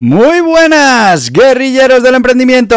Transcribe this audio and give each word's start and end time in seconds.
Muy 0.00 0.40
buenas, 0.42 1.32
guerrilleros 1.32 2.04
del 2.04 2.14
emprendimiento. 2.14 2.76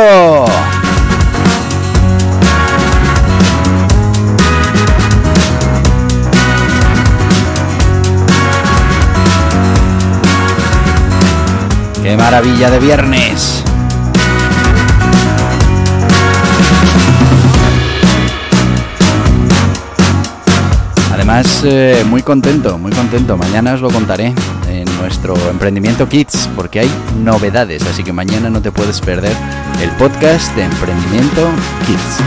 ¡Qué 12.01 12.17
maravilla 12.17 12.71
de 12.71 12.79
viernes! 12.79 13.63
Además, 21.13 21.61
eh, 21.65 22.03
muy 22.09 22.23
contento, 22.23 22.79
muy 22.79 22.91
contento. 22.91 23.37
Mañana 23.37 23.75
os 23.75 23.81
lo 23.81 23.91
contaré 23.91 24.33
nuestro 25.01 25.35
emprendimiento 25.49 26.07
Kids, 26.07 26.47
porque 26.55 26.81
hay 26.81 26.91
novedades, 27.23 27.83
así 27.87 28.03
que 28.03 28.13
mañana 28.13 28.51
no 28.51 28.61
te 28.61 28.71
puedes 28.71 29.01
perder 29.01 29.35
el 29.81 29.89
podcast 29.91 30.55
de 30.55 30.63
emprendimiento 30.63 31.49
Kids. 31.87 32.17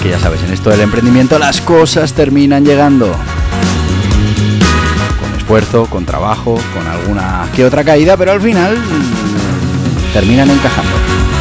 Que 0.00 0.10
ya 0.10 0.18
sabes, 0.20 0.42
en 0.44 0.52
esto 0.52 0.70
del 0.70 0.82
emprendimiento 0.82 1.40
las 1.40 1.60
cosas 1.60 2.12
terminan 2.12 2.64
llegando. 2.64 3.06
Con 5.20 5.34
esfuerzo, 5.36 5.86
con 5.86 6.06
trabajo, 6.06 6.54
con 6.72 6.86
alguna 6.86 7.48
que 7.54 7.64
otra 7.64 7.82
caída, 7.82 8.16
pero 8.16 8.30
al 8.30 8.40
final 8.40 8.76
terminan 10.12 10.48
encajando. 10.50 11.31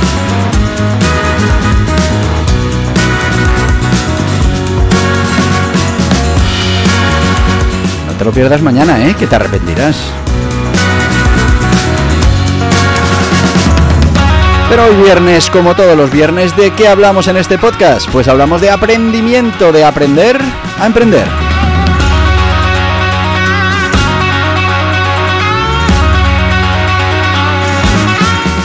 Te 8.22 8.26
lo 8.26 8.32
pierdas 8.32 8.62
mañana, 8.62 9.04
¿eh? 9.04 9.16
Que 9.18 9.26
te 9.26 9.36
arrepentirás. 9.36 9.96
Pero 14.70 14.84
hoy 14.86 14.96
viernes, 15.04 15.50
como 15.50 15.74
todos 15.74 15.98
los 15.98 16.12
viernes, 16.12 16.56
¿de 16.56 16.70
qué 16.70 16.88
hablamos 16.88 17.28
en 17.28 17.38
este 17.38 17.58
podcast? 17.58 18.08
Pues 18.12 18.28
hablamos 18.28 18.62
de 18.62 18.70
aprendimiento, 18.70 19.72
de 19.72 19.84
aprender 19.84 20.40
a 20.80 20.86
emprender. 20.86 21.26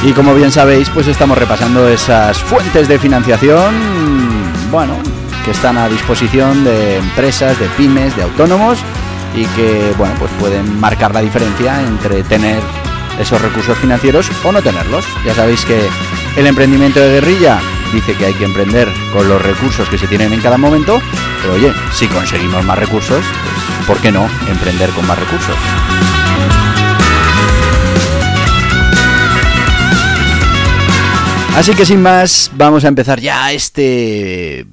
Y 0.05 0.13
como 0.13 0.35
bien 0.35 0.53
sabéis, 0.53 0.91
pues 0.91 1.07
estamos 1.07 1.39
repasando 1.39 1.89
esas 1.89 2.43
fuentes 2.43 2.89
de 2.89 2.99
financiación, 2.99 3.75
bueno, 4.71 4.93
que 5.47 5.53
están 5.53 5.79
a 5.79 5.89
disposición 5.89 6.63
de 6.63 6.99
empresas, 6.99 7.59
de 7.59 7.69
pymes, 7.69 8.15
de 8.17 8.23
autónomos 8.23 8.85
y 9.35 9.45
que, 9.47 9.93
bueno, 9.99 10.15
pues 10.19 10.31
pueden 10.39 10.79
marcar 10.79 11.13
la 11.15 11.21
diferencia 11.21 11.83
entre 11.83 12.23
tener 12.23 12.63
esos 13.19 13.41
recursos 13.41 13.77
financieros 13.79 14.31
o 14.45 14.53
no 14.53 14.63
tenerlos. 14.63 15.05
Ya 15.25 15.35
sabéis 15.35 15.65
que 15.65 15.89
el 16.37 16.47
emprendimiento 16.47 17.01
de 17.01 17.15
guerrilla 17.15 17.59
dice 17.93 18.15
que 18.15 18.27
hay 18.27 18.35
que 18.35 18.45
emprender 18.45 18.89
con 19.13 19.29
los 19.29 19.41
recursos 19.41 19.89
que 19.89 19.99
se 19.99 20.07
tienen 20.07 20.33
en 20.33 20.41
cada 20.41 20.59
momento, 20.59 21.01
pero 21.41 21.55
oye, 21.55 21.73
si 21.93 22.07
conseguimos 22.09 22.65
más 22.65 22.79
recursos, 22.79 23.25
pues 23.77 23.87
¿por 23.87 23.99
qué 23.99 24.13
no 24.13 24.29
emprender 24.49 24.91
con 24.91 25.07
más 25.07 25.19
recursos? 25.19 25.57
Así 31.57 31.75
que 31.75 31.87
sin 31.87 32.03
más, 32.03 32.51
vamos 32.55 32.85
a 32.85 32.89
empezar 32.89 33.19
ya 33.19 33.51
este 33.51 34.67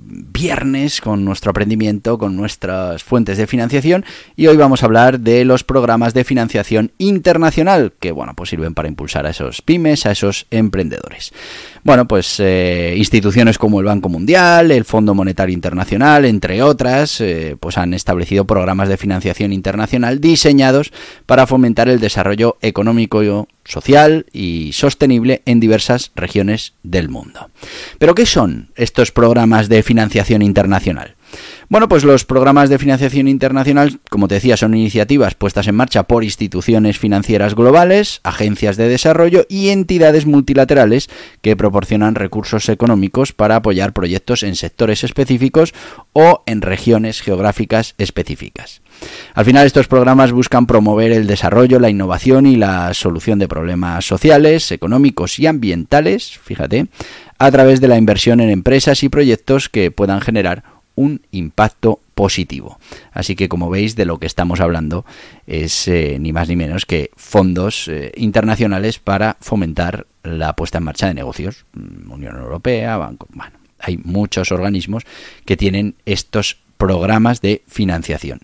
viernes 0.44 1.00
con 1.00 1.24
nuestro 1.24 1.52
aprendimiento, 1.52 2.18
con 2.18 2.36
nuestras 2.36 3.02
fuentes 3.02 3.38
de 3.38 3.48
financiación 3.48 4.04
y 4.36 4.48
hoy 4.48 4.58
vamos 4.58 4.84
a 4.84 4.88
hablar 4.88 5.22
de 5.22 5.46
los 5.46 5.64
programas 5.64 6.14
de 6.14 6.26
financiación 6.26 6.92
internacional 6.98 7.94
que, 7.98 8.12
bueno, 8.12 8.34
pues 8.36 8.50
sirven 8.50 8.74
para 8.74 8.90
impulsar 8.90 9.26
a 9.26 9.30
esos 9.30 9.62
pymes, 9.62 10.06
a 10.06 10.12
esos 10.12 10.46
emprendedores. 10.52 11.32
Bueno, 11.84 12.08
pues 12.08 12.40
eh, 12.40 12.96
instituciones 12.98 13.58
como 13.58 13.82
el 13.82 13.86
Banco 13.86 14.08
Mundial, 14.08 14.72
el 14.72 14.86
Fondo 14.86 15.14
Monetario 15.14 15.54
Internacional, 15.54 16.24
entre 16.24 16.62
otras, 16.62 17.20
eh, 17.20 17.58
pues 17.60 17.78
han 17.78 17.94
establecido 17.94 18.46
programas 18.46 18.88
de 18.88 18.96
financiación 18.96 19.52
internacional 19.52 20.22
diseñados 20.22 20.94
para 21.26 21.46
fomentar 21.46 21.90
el 21.90 22.00
desarrollo 22.00 22.58
económico, 22.62 23.48
social 23.66 24.26
y 24.32 24.72
sostenible 24.74 25.42
en 25.46 25.60
diversas 25.60 26.12
regiones 26.16 26.74
del 26.84 27.10
mundo. 27.10 27.50
Pero 28.00 28.16
¿qué 28.16 28.26
son 28.26 28.72
estos 28.76 29.12
programas 29.12 29.68
de 29.68 29.84
financiación 29.84 30.42
internacional? 30.42 31.16
Bueno, 31.70 31.88
pues 31.88 32.04
los 32.04 32.26
programas 32.26 32.70
de 32.70 32.80
financiación 32.80 33.28
internacional, 33.28 34.00
como 34.10 34.28
te 34.28 34.36
decía, 34.36 34.58
son 34.58 34.74
iniciativas 34.76 35.36
puestas 35.36 35.68
en 35.68 35.76
marcha 35.76 36.04
por 36.04 36.24
instituciones 36.24 37.00
financieras 37.00 37.56
globales, 37.56 38.20
agencias 38.24 38.78
de 38.78 38.88
desarrollo 38.88 39.46
y 39.50 39.70
entidades 39.70 40.26
multilaterales 40.26 41.10
que 41.42 41.56
proporcionan 41.56 42.16
recursos 42.16 42.70
económicos 42.70 43.34
para 43.34 43.56
apoyar 43.58 43.94
proyectos 43.94 44.44
en 44.44 44.56
sectores 44.56 45.04
específicos 45.04 45.74
o 46.14 46.44
en 46.46 46.62
regiones 46.62 47.22
geográficas 47.22 47.96
específicas. 47.98 48.82
Al 49.34 49.46
final 49.46 49.66
estos 49.66 49.88
programas 49.88 50.32
buscan 50.32 50.68
promover 50.68 51.12
el 51.12 51.28
desarrollo, 51.28 51.80
la 51.80 51.90
innovación 51.90 52.46
y 52.46 52.56
la 52.56 52.94
solución 52.94 53.40
de 53.40 53.48
problemas 53.48 54.06
sociales, 54.06 54.72
económicos 54.72 55.40
y 55.40 55.48
ambientales, 55.48 56.38
fíjate, 56.38 56.88
a 57.40 57.52
través 57.52 57.82
de 57.82 57.88
la 57.88 57.98
inversión 57.98 58.40
en 58.40 58.50
empresas 58.50 59.04
y 59.04 59.10
proyectos 59.10 59.70
que 59.70 59.92
puedan 59.92 60.22
generar 60.22 60.64
un 60.96 61.22
impacto 61.32 62.00
positivo. 62.16 62.80
Así 63.12 63.36
que 63.36 63.50
como 63.50 63.70
veis 63.70 63.96
de 63.96 64.06
lo 64.06 64.20
que 64.20 64.28
estamos 64.28 64.60
hablando 64.60 65.06
es 65.48 65.88
eh, 65.88 66.18
ni 66.20 66.32
más 66.32 66.48
ni 66.48 66.56
menos 66.56 66.86
que 66.86 67.12
fondos 67.16 67.88
eh, 67.88 68.12
internacionales 68.16 69.00
para 69.00 69.38
fomentar 69.40 70.06
la 70.24 70.56
puesta 70.56 70.78
en 70.78 70.84
marcha 70.86 71.08
de 71.08 71.14
negocios. 71.14 71.66
Mm, 71.74 72.12
Unión 72.12 72.36
Europea, 72.38 72.98
Banco, 72.98 73.28
bueno, 73.34 73.58
hay 73.80 73.98
muchos 73.98 74.52
organismos 74.52 75.04
que 75.46 75.58
tienen 75.58 75.96
estos 76.06 76.58
programas 76.78 77.42
de 77.42 77.64
financiación. 77.68 78.40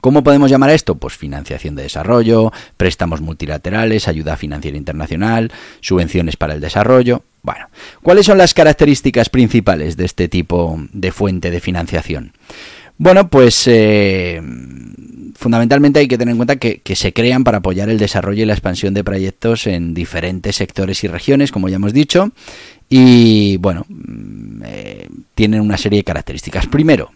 ¿Cómo 0.00 0.24
podemos 0.24 0.50
llamar 0.50 0.70
a 0.70 0.74
esto? 0.74 0.94
Pues 0.94 1.14
financiación 1.14 1.74
de 1.74 1.82
desarrollo, 1.82 2.52
préstamos 2.78 3.20
multilaterales, 3.20 4.08
ayuda 4.08 4.38
financiera 4.38 4.78
internacional, 4.78 5.52
subvenciones 5.80 6.36
para 6.36 6.54
el 6.54 6.60
desarrollo. 6.60 7.22
Bueno, 7.42 7.68
¿cuáles 8.02 8.26
son 8.26 8.38
las 8.38 8.54
características 8.54 9.28
principales 9.28 9.96
de 9.96 10.04
este 10.04 10.28
tipo 10.28 10.78
de 10.92 11.12
fuente 11.12 11.50
de 11.50 11.60
financiación? 11.60 12.32
Bueno, 12.98 13.28
pues 13.30 13.66
eh, 13.66 14.42
fundamentalmente 15.34 16.00
hay 16.00 16.06
que 16.06 16.18
tener 16.18 16.32
en 16.32 16.36
cuenta 16.36 16.56
que, 16.56 16.82
se 16.94 17.14
crean 17.14 17.44
para 17.44 17.58
apoyar 17.58 17.88
el 17.88 17.98
desarrollo 17.98 18.42
y 18.42 18.46
la 18.46 18.52
expansión 18.52 18.92
de 18.92 19.02
proyectos 19.02 19.66
en 19.66 19.94
diferentes 19.94 20.56
sectores 20.56 21.02
y 21.02 21.08
regiones, 21.08 21.50
como 21.50 21.70
ya 21.70 21.76
hemos 21.76 21.94
dicho, 21.94 22.30
y 22.90 23.56
bueno, 23.56 23.86
mm, 23.88 24.62
eh, 24.66 25.08
tienen 25.34 25.62
una 25.62 25.78
serie 25.78 26.00
de 26.00 26.04
características. 26.04 26.66
Primero, 26.66 27.12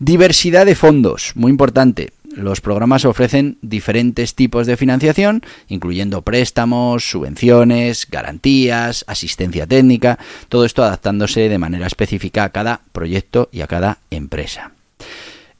diversidad 0.00 0.66
de 0.66 0.74
fondos, 0.74 1.32
muy 1.36 1.50
importante. 1.50 2.10
Los 2.38 2.60
programas 2.60 3.04
ofrecen 3.04 3.58
diferentes 3.62 4.36
tipos 4.36 4.68
de 4.68 4.76
financiación, 4.76 5.42
incluyendo 5.66 6.22
préstamos, 6.22 7.10
subvenciones, 7.10 8.06
garantías, 8.08 9.04
asistencia 9.08 9.66
técnica, 9.66 10.20
todo 10.48 10.64
esto 10.64 10.84
adaptándose 10.84 11.48
de 11.48 11.58
manera 11.58 11.88
específica 11.88 12.44
a 12.44 12.50
cada 12.50 12.82
proyecto 12.92 13.48
y 13.50 13.62
a 13.62 13.66
cada 13.66 13.98
empresa. 14.12 14.70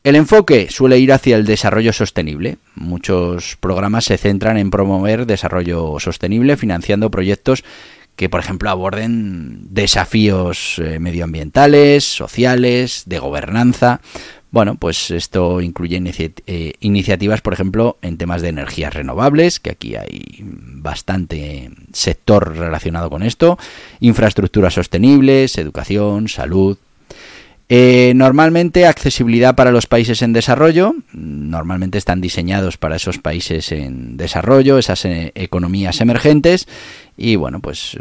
El 0.05 0.15
enfoque 0.15 0.69
suele 0.71 1.01
ir 1.01 1.13
hacia 1.13 1.35
el 1.35 1.47
desarrollo 1.47 1.93
sostenible. 1.93 2.59
Muchos 2.77 3.57
programas 3.57 4.05
se 4.05 4.17
centran 4.17 4.57
en 4.57 4.71
promover 4.71 5.27
desarrollo 5.27 5.97
sostenible 5.99 6.57
financiando 6.57 7.11
proyectos 7.11 7.65
que, 8.19 8.29
por 8.29 8.41
ejemplo, 8.41 8.69
aborden 8.69 9.73
desafíos 9.73 10.81
eh, 10.81 10.99
medioambientales, 10.99 12.05
sociales, 12.05 13.05
de 13.07 13.21
gobernanza, 13.21 14.01
Bueno, 14.51 14.77
pues 14.77 15.11
esto 15.11 15.61
incluye 15.61 16.01
eh, 16.47 16.73
iniciativas, 16.81 17.43
por 17.43 17.53
ejemplo, 17.53 17.99
en 18.01 18.17
temas 18.17 18.41
de 18.41 18.49
energías 18.49 18.95
renovables, 18.95 19.61
que 19.61 19.71
aquí 19.71 19.95
hay 19.95 20.39
bastante 20.41 21.71
sector 21.93 22.57
relacionado 22.57 23.11
con 23.11 23.23
esto, 23.23 23.59
infraestructuras 24.01 24.73
sostenibles, 24.73 25.59
educación, 25.59 26.29
salud, 26.29 26.79
eh, 27.69 28.15
normalmente 28.17 28.87
accesibilidad 28.87 29.55
para 29.55 29.71
los 29.71 29.85
países 29.85 30.23
en 30.23 30.33
desarrollo, 30.33 30.95
normalmente 31.13 31.99
están 31.99 32.23
diseñados 32.23 32.79
para 32.79 32.97
esos 32.97 33.19
países 33.19 33.71
en 33.73 34.17
desarrollo, 34.17 34.79
esas 34.79 35.05
eh, 35.05 35.33
economías 35.35 36.01
emergentes 36.01 36.67
y 37.19 37.37
bueno, 37.37 37.61
pues 37.61 37.99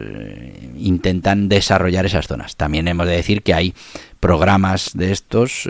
intentan 0.78 1.50
desarrollar 1.50 2.06
esas 2.06 2.28
zonas. 2.28 2.56
También 2.56 2.88
hemos 2.88 3.08
de 3.08 3.16
decir 3.18 3.42
que 3.42 3.54
hay 3.54 3.74
programas 4.20 4.92
de 4.94 5.12
estos 5.12 5.70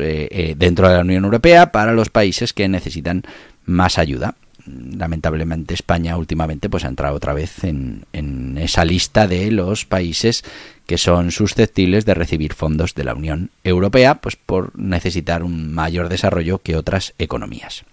dentro 0.57 0.87
de 0.87 0.95
la 0.95 1.01
Unión 1.01 1.25
Europea 1.25 1.71
para 1.71 1.93
los 1.93 2.09
países 2.09 2.53
que 2.53 2.67
necesitan 2.67 3.23
más 3.65 3.97
ayuda 3.97 4.35
lamentablemente 4.67 5.73
España 5.73 6.17
últimamente 6.17 6.69
pues 6.69 6.83
ha 6.85 6.89
entrado 6.89 7.15
otra 7.15 7.33
vez 7.33 7.63
en, 7.63 8.05
en, 8.13 8.57
esa 8.57 8.85
lista 8.85 9.27
de 9.27 9.51
los 9.51 9.85
países 9.85 10.43
que 10.85 10.97
son 10.97 11.31
susceptibles 11.31 12.05
de 12.05 12.13
recibir 12.13 12.53
fondos 12.53 12.95
de 12.95 13.03
la 13.03 13.13
Unión 13.13 13.51
Europea, 13.63 14.15
pues 14.15 14.35
por 14.35 14.77
necesitar 14.79 15.43
un 15.43 15.73
mayor 15.73 16.09
desarrollo 16.09 16.59
que 16.59 16.77
otras 16.77 17.13
economías. 17.17 17.83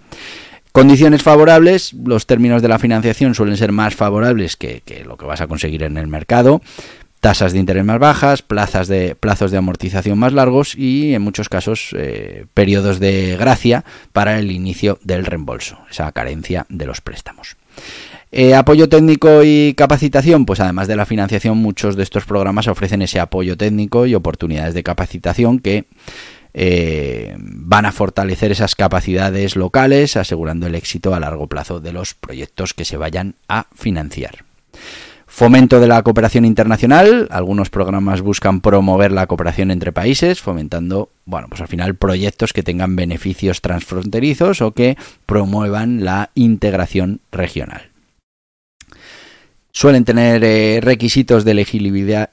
Condiciones 0.72 1.22
favorables, 1.22 1.92
los 1.92 2.26
términos 2.26 2.62
de 2.62 2.68
la 2.68 2.78
financiación 2.78 3.34
suelen 3.34 3.56
ser 3.56 3.72
más 3.72 3.94
favorables 3.94 4.56
que, 4.56 4.82
lo 5.06 5.16
que 5.16 5.26
vas 5.26 5.40
a 5.40 5.46
conseguir 5.46 5.82
en 5.82 5.96
el 5.96 6.06
mercado, 6.06 6.62
tasas 7.24 7.54
de 7.54 7.58
interés 7.58 7.86
más 7.86 7.98
bajas, 7.98 8.42
plazas 8.42 8.86
de, 8.86 9.14
plazos 9.14 9.50
de 9.50 9.56
amortización 9.56 10.18
más 10.18 10.34
largos 10.34 10.74
y 10.76 11.14
en 11.14 11.22
muchos 11.22 11.48
casos 11.48 11.96
eh, 11.96 12.44
periodos 12.52 13.00
de 13.00 13.38
gracia 13.38 13.82
para 14.12 14.38
el 14.38 14.50
inicio 14.50 14.98
del 15.02 15.24
reembolso, 15.24 15.78
esa 15.90 16.12
carencia 16.12 16.66
de 16.68 16.84
los 16.84 17.00
préstamos. 17.00 17.56
Eh, 18.30 18.54
apoyo 18.54 18.90
técnico 18.90 19.42
y 19.42 19.72
capacitación, 19.72 20.44
pues 20.44 20.60
además 20.60 20.86
de 20.86 20.96
la 20.96 21.06
financiación, 21.06 21.56
muchos 21.56 21.96
de 21.96 22.02
estos 22.02 22.26
programas 22.26 22.68
ofrecen 22.68 23.00
ese 23.00 23.20
apoyo 23.20 23.56
técnico 23.56 24.04
y 24.04 24.14
oportunidades 24.14 24.74
de 24.74 24.82
capacitación 24.82 25.60
que 25.60 25.86
eh, 26.52 27.36
van 27.38 27.86
a 27.86 27.92
fortalecer 27.92 28.52
esas 28.52 28.74
capacidades 28.74 29.56
locales, 29.56 30.18
asegurando 30.18 30.66
el 30.66 30.74
éxito 30.74 31.14
a 31.14 31.20
largo 31.20 31.46
plazo 31.46 31.80
de 31.80 31.94
los 31.94 32.12
proyectos 32.12 32.74
que 32.74 32.84
se 32.84 32.98
vayan 32.98 33.36
a 33.48 33.64
financiar. 33.74 34.44
Fomento 35.34 35.81
de 35.81 35.88
la 35.88 36.00
cooperación 36.04 36.44
internacional. 36.44 37.26
Algunos 37.28 37.69
programas 37.69 38.20
buscan 38.20 38.60
promover 38.60 39.10
la 39.10 39.26
cooperación 39.26 39.72
entre 39.72 39.90
países, 39.90 40.40
fomentando, 40.40 41.10
bueno, 41.25 41.48
pues 41.48 41.60
al 41.60 41.66
final 41.66 41.96
proyectos 41.96 42.52
que 42.52 42.62
tengan 42.62 42.94
beneficios 42.94 43.60
transfronterizos 43.60 44.62
o 44.62 44.75
que 44.75 44.96
promuevan 45.26 46.04
la 46.04 46.31
integración 46.36 47.20
regional. 47.32 47.94
Suelen 49.76 50.04
tener 50.04 50.44
eh, 50.44 50.78
requisitos 50.80 51.44
de 51.44 51.50
elegibilidad, 51.50 52.30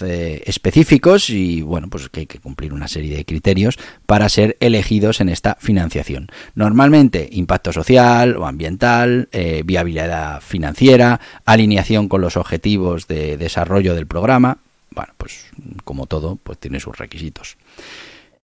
eh, 0.00 0.42
específicos 0.46 1.28
y 1.28 1.60
bueno, 1.60 1.88
pues 1.90 2.08
que 2.08 2.20
hay 2.20 2.26
que 2.26 2.38
cumplir 2.38 2.72
una 2.72 2.88
serie 2.88 3.14
de 3.14 3.26
criterios 3.26 3.78
para 4.06 4.30
ser 4.30 4.56
elegidos 4.60 5.20
en 5.20 5.28
esta 5.28 5.58
financiación. 5.60 6.28
Normalmente 6.54 7.28
impacto 7.30 7.74
social 7.74 8.38
o 8.38 8.46
ambiental, 8.46 9.28
eh, 9.32 9.64
viabilidad 9.66 10.40
financiera, 10.40 11.20
alineación 11.44 12.08
con 12.08 12.22
los 12.22 12.38
objetivos 12.38 13.06
de 13.06 13.36
desarrollo 13.36 13.94
del 13.94 14.06
programa. 14.06 14.60
Bueno, 14.92 15.12
pues 15.18 15.44
como 15.84 16.06
todo, 16.06 16.38
pues 16.42 16.56
tiene 16.56 16.80
sus 16.80 16.96
requisitos. 16.96 17.58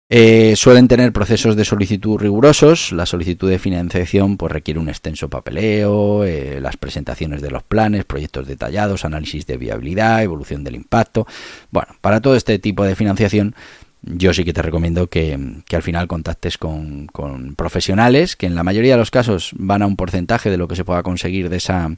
Eh, 0.08 0.54
suelen 0.54 0.86
tener 0.86 1.12
procesos 1.12 1.56
de 1.56 1.64
solicitud 1.64 2.16
rigurosos. 2.16 2.92
La 2.92 3.06
solicitud 3.06 3.50
de 3.50 3.58
financiación 3.58 4.36
pues, 4.36 4.52
requiere 4.52 4.78
un 4.78 4.88
extenso 4.88 5.28
papeleo, 5.28 6.24
eh, 6.24 6.60
las 6.60 6.76
presentaciones 6.76 7.42
de 7.42 7.50
los 7.50 7.64
planes, 7.64 8.04
proyectos 8.04 8.46
detallados, 8.46 9.04
análisis 9.04 9.46
de 9.46 9.56
viabilidad, 9.56 10.22
evolución 10.22 10.62
del 10.62 10.76
impacto. 10.76 11.26
Bueno, 11.72 11.88
para 12.00 12.20
todo 12.20 12.36
este 12.36 12.60
tipo 12.60 12.84
de 12.84 12.94
financiación 12.94 13.56
yo 14.02 14.32
sí 14.32 14.44
que 14.44 14.52
te 14.52 14.62
recomiendo 14.62 15.08
que, 15.08 15.36
al 15.72 15.82
final 15.82 16.06
contactes 16.06 16.58
con, 16.58 17.08
profesionales 17.56 18.36
que 18.36 18.46
en 18.46 18.54
la 18.54 18.62
mayoría 18.62 18.92
de 18.92 18.98
los 18.98 19.10
casos 19.10 19.50
van 19.56 19.82
a 19.82 19.86
un 19.86 19.96
porcentaje 19.96 20.48
de 20.48 20.56
lo 20.56 20.68
que 20.68 20.76
se 20.76 20.84
pueda 20.84 21.02
conseguir 21.02 21.48
de 21.48 21.56
esa, 21.56 21.90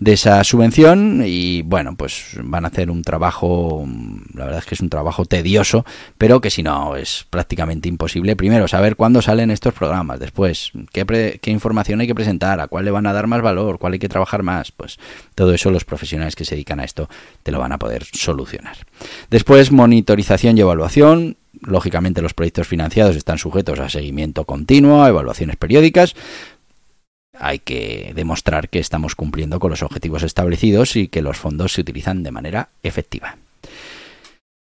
de 0.00 0.12
esa 0.12 0.42
subvención 0.44 1.22
y 1.26 1.62
bueno, 1.62 1.96
pues 1.96 2.36
van 2.42 2.64
a 2.64 2.68
hacer 2.68 2.90
un 2.90 3.02
trabajo, 3.02 3.86
la 4.34 4.44
verdad 4.44 4.60
es 4.60 4.66
que 4.66 4.74
es 4.74 4.80
un 4.80 4.90
trabajo 4.90 5.24
tedioso, 5.24 5.84
pero 6.16 6.40
que 6.40 6.50
si 6.50 6.62
no 6.62 6.96
es 6.96 7.26
prácticamente 7.30 7.88
imposible. 7.88 8.36
Primero, 8.36 8.68
saber 8.68 8.96
cuándo 8.96 9.22
salen 9.22 9.50
estos 9.50 9.74
programas, 9.74 10.20
después, 10.20 10.72
qué, 10.92 11.38
qué 11.42 11.50
información 11.50 12.00
hay 12.00 12.06
que 12.06 12.14
presentar, 12.14 12.60
a 12.60 12.68
cuál 12.68 12.84
le 12.84 12.90
van 12.90 13.06
a 13.06 13.12
dar 13.12 13.26
más 13.26 13.42
valor, 13.42 13.78
cuál 13.78 13.94
hay 13.94 13.98
que 13.98 14.08
trabajar 14.08 14.42
más, 14.42 14.70
pues 14.70 14.98
todo 15.34 15.52
eso 15.52 15.70
los 15.70 15.84
profesionales 15.84 16.36
que 16.36 16.44
se 16.44 16.54
dedican 16.54 16.80
a 16.80 16.84
esto 16.84 17.08
te 17.42 17.50
lo 17.50 17.58
van 17.58 17.72
a 17.72 17.78
poder 17.78 18.04
solucionar. 18.04 18.76
Después, 19.30 19.72
monitorización 19.72 20.58
y 20.58 20.60
evaluación. 20.60 21.36
Lógicamente 21.60 22.22
los 22.22 22.34
proyectos 22.34 22.68
financiados 22.68 23.16
están 23.16 23.38
sujetos 23.38 23.80
a 23.80 23.88
seguimiento 23.88 24.44
continuo, 24.44 25.02
a 25.02 25.08
evaluaciones 25.08 25.56
periódicas, 25.56 26.14
hay 27.40 27.58
que 27.58 28.12
demostrar 28.14 28.68
que 28.68 28.78
estamos 28.78 29.14
cumpliendo 29.14 29.60
con 29.60 29.70
los 29.70 29.82
objetivos 29.82 30.22
establecidos 30.22 30.96
y 30.96 31.08
que 31.08 31.22
los 31.22 31.38
fondos 31.38 31.72
se 31.72 31.80
utilizan 31.80 32.22
de 32.22 32.30
manera 32.30 32.68
efectiva. 32.82 33.36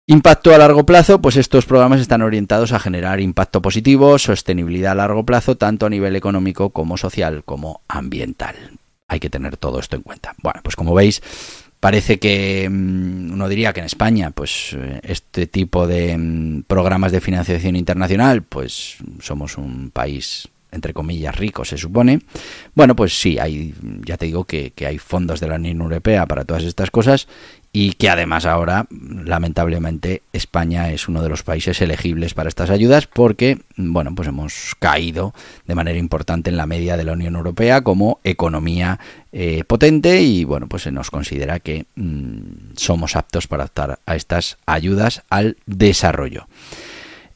Impacto 0.07 0.55
a 0.55 0.59
largo 0.59 0.85
plazo, 0.85 1.23
pues 1.23 1.37
estos 1.37 1.65
programas 1.65 2.01
están 2.01 2.21
orientados 2.21 2.73
a 2.73 2.79
generar 2.79 3.21
impacto 3.21 3.63
positivo, 3.63 4.19
sostenibilidad 4.19 4.93
a 4.93 4.97
largo 4.97 5.25
plazo, 5.25 5.57
tanto 5.57 5.87
a 5.87 5.91
nivel 5.91 6.15
económico 6.15 6.71
como 6.71 6.99
social 6.99 7.43
como 7.43 7.81
ambiental. 7.89 8.55
Hay 9.09 9.19
que 9.19 9.31
tener 9.31 9.57
todo 9.57 9.79
esto 9.79 9.97
en 9.97 10.03
cuenta. 10.03 10.35
Bueno, 10.43 10.61
pues 10.63 10.77
como 10.77 10.93
veis, 10.93 11.23
parece 11.81 12.19
que 12.19 12.69
mm, 12.71 13.33
uno 13.33 13.49
diría 13.49 13.73
que 13.73 13.81
en 13.81 13.87
España, 13.87 14.31
pues 14.31 14.77
este 15.03 15.47
tipo 15.47 15.87
de 15.87 16.19
mm, 16.19 16.63
programas 16.67 17.11
de 17.11 17.23
financiación 17.23 17.75
internacional, 17.75 18.43
pues 18.43 18.97
somos 19.21 19.57
un 19.57 19.91
país 19.91 20.49
entre 20.75 20.93
comillas, 20.93 21.37
rico, 21.37 21.65
se 21.65 21.79
supone. 21.79 22.21
Bueno, 22.75 22.97
pues 22.97 23.19
sí, 23.19 23.39
hay, 23.39 23.75
ya 24.05 24.17
te 24.17 24.27
digo 24.27 24.45
que, 24.45 24.73
hay 24.87 24.99
fondos 24.99 25.41
de 25.41 25.49
la 25.49 25.55
Unión 25.57 25.81
Europea 25.81 26.27
para 26.27 26.45
todas 26.45 26.65
estas 26.65 26.91
cosas 26.91 27.29
y 27.73 27.93
que 27.95 28.09
además 28.09 28.47
ahora, 28.47 28.87
lamentablemente, 28.91 30.23
España 30.33 30.93
es 30.93 31.09
uno 31.09 31.23
de 31.23 31.29
los 31.29 31.43
países 31.43 31.81
elegibles 31.81 32.35
para 32.35 32.49
estas 32.49 32.71
ayudas 32.71 33.07
porque, 33.07 33.59
bueno, 33.77 34.15
pues 34.15 34.29
hemos 34.29 34.77
caído 34.79 35.35
de 35.67 35.75
manera 35.75 35.99
importante 35.99 36.51
en 36.51 36.57
la 36.57 36.67
media 36.67 36.97
de 36.97 37.05
la 37.05 37.13
Unión 37.13 37.35
Europea 37.35 37.83
como 37.83 38.21
economía 38.23 39.01
eh, 39.33 39.65
potente 39.65 40.23
y, 40.23 40.45
bueno, 40.45 40.69
pues 40.69 40.85
se 40.85 40.93
nos 40.93 41.11
considera 41.11 41.59
que 41.59 41.87
mm, 41.97 42.75
somos 42.77 43.17
aptos 43.17 43.49
para 43.49 43.65
optar 43.65 43.99
a 44.07 44.15
estas 44.15 44.59
ayudas 44.67 45.23
al 45.29 45.57
desarrollo. 45.67 46.47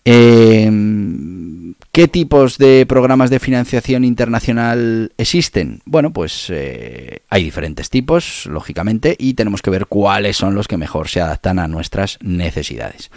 Eh, 0.04 0.70
¿Qué 1.98 2.06
tipos 2.06 2.58
de 2.58 2.86
programas 2.86 3.28
de 3.28 3.40
financiación 3.40 4.04
internacional 4.04 5.10
existen? 5.18 5.82
Bueno, 5.84 6.12
pues 6.12 6.46
eh, 6.48 7.22
hay 7.28 7.42
diferentes 7.42 7.90
tipos, 7.90 8.46
lógicamente, 8.46 9.16
y 9.18 9.34
tenemos 9.34 9.62
que 9.62 9.70
ver 9.70 9.86
cuáles 9.86 10.36
son 10.36 10.54
los 10.54 10.68
que 10.68 10.76
mejor 10.76 11.08
se 11.08 11.20
adaptan 11.20 11.58
a 11.58 11.66
nuestras 11.66 12.20
necesidades. 12.22 13.10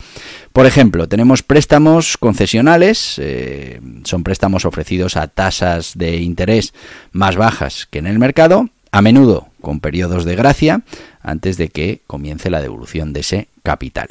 Por 0.52 0.66
ejemplo, 0.66 1.08
tenemos 1.08 1.44
préstamos 1.44 2.18
concesionales, 2.18 3.20
eh, 3.22 3.80
son 4.04 4.24
préstamos 4.24 4.66
ofrecidos 4.66 5.16
a 5.16 5.28
tasas 5.28 5.96
de 5.96 6.18
interés 6.18 6.74
más 7.12 7.36
bajas 7.36 7.86
que 7.86 8.00
en 8.00 8.08
el 8.08 8.18
mercado, 8.18 8.68
a 8.92 9.04
menudo 9.04 9.50
con 9.62 9.80
periodos 9.80 10.26
de 10.26 10.36
gracia, 10.36 10.82
antes 11.22 11.58
de 11.58 11.70
que 11.70 12.02
comience 12.08 12.50
la 12.50 12.62
devolución 12.64 13.14
de 13.14 13.20
ese 13.20 13.48
capital. 13.62 14.08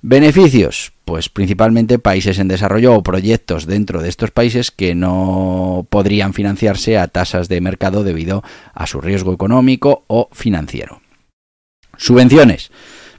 Beneficios, 0.00 0.92
pues 1.04 1.28
principalmente 1.28 1.98
países 1.98 2.38
en 2.38 2.46
desarrollo 2.46 2.94
o 2.94 3.02
proyectos 3.02 3.66
dentro 3.66 4.00
de 4.00 4.08
estos 4.08 4.30
países 4.30 4.70
que 4.70 4.94
no 4.94 5.86
podrían 5.90 6.34
financiarse 6.34 6.98
a 6.98 7.08
tasas 7.08 7.48
de 7.48 7.60
mercado 7.60 8.04
debido 8.04 8.44
a 8.74 8.86
su 8.86 9.00
riesgo 9.00 9.32
económico 9.32 10.04
o 10.06 10.28
financiero. 10.32 11.00
Subvenciones. 11.96 12.70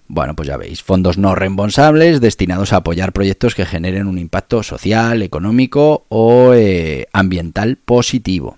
Bueno, 0.07 0.35
pues 0.35 0.47
ya 0.47 0.57
veis, 0.57 0.81
fondos 0.81 1.17
no 1.17 1.35
reembolsables 1.35 2.21
destinados 2.21 2.73
a 2.73 2.77
apoyar 2.77 3.11
proyectos 3.11 3.53
que 3.53 3.65
generen 3.65 4.07
un 4.07 4.17
impacto 4.17 4.63
social, 4.63 5.21
económico 5.21 6.05
o 6.09 6.53
eh, 6.53 7.07
ambiental 7.11 7.77
positivo. 7.77 8.57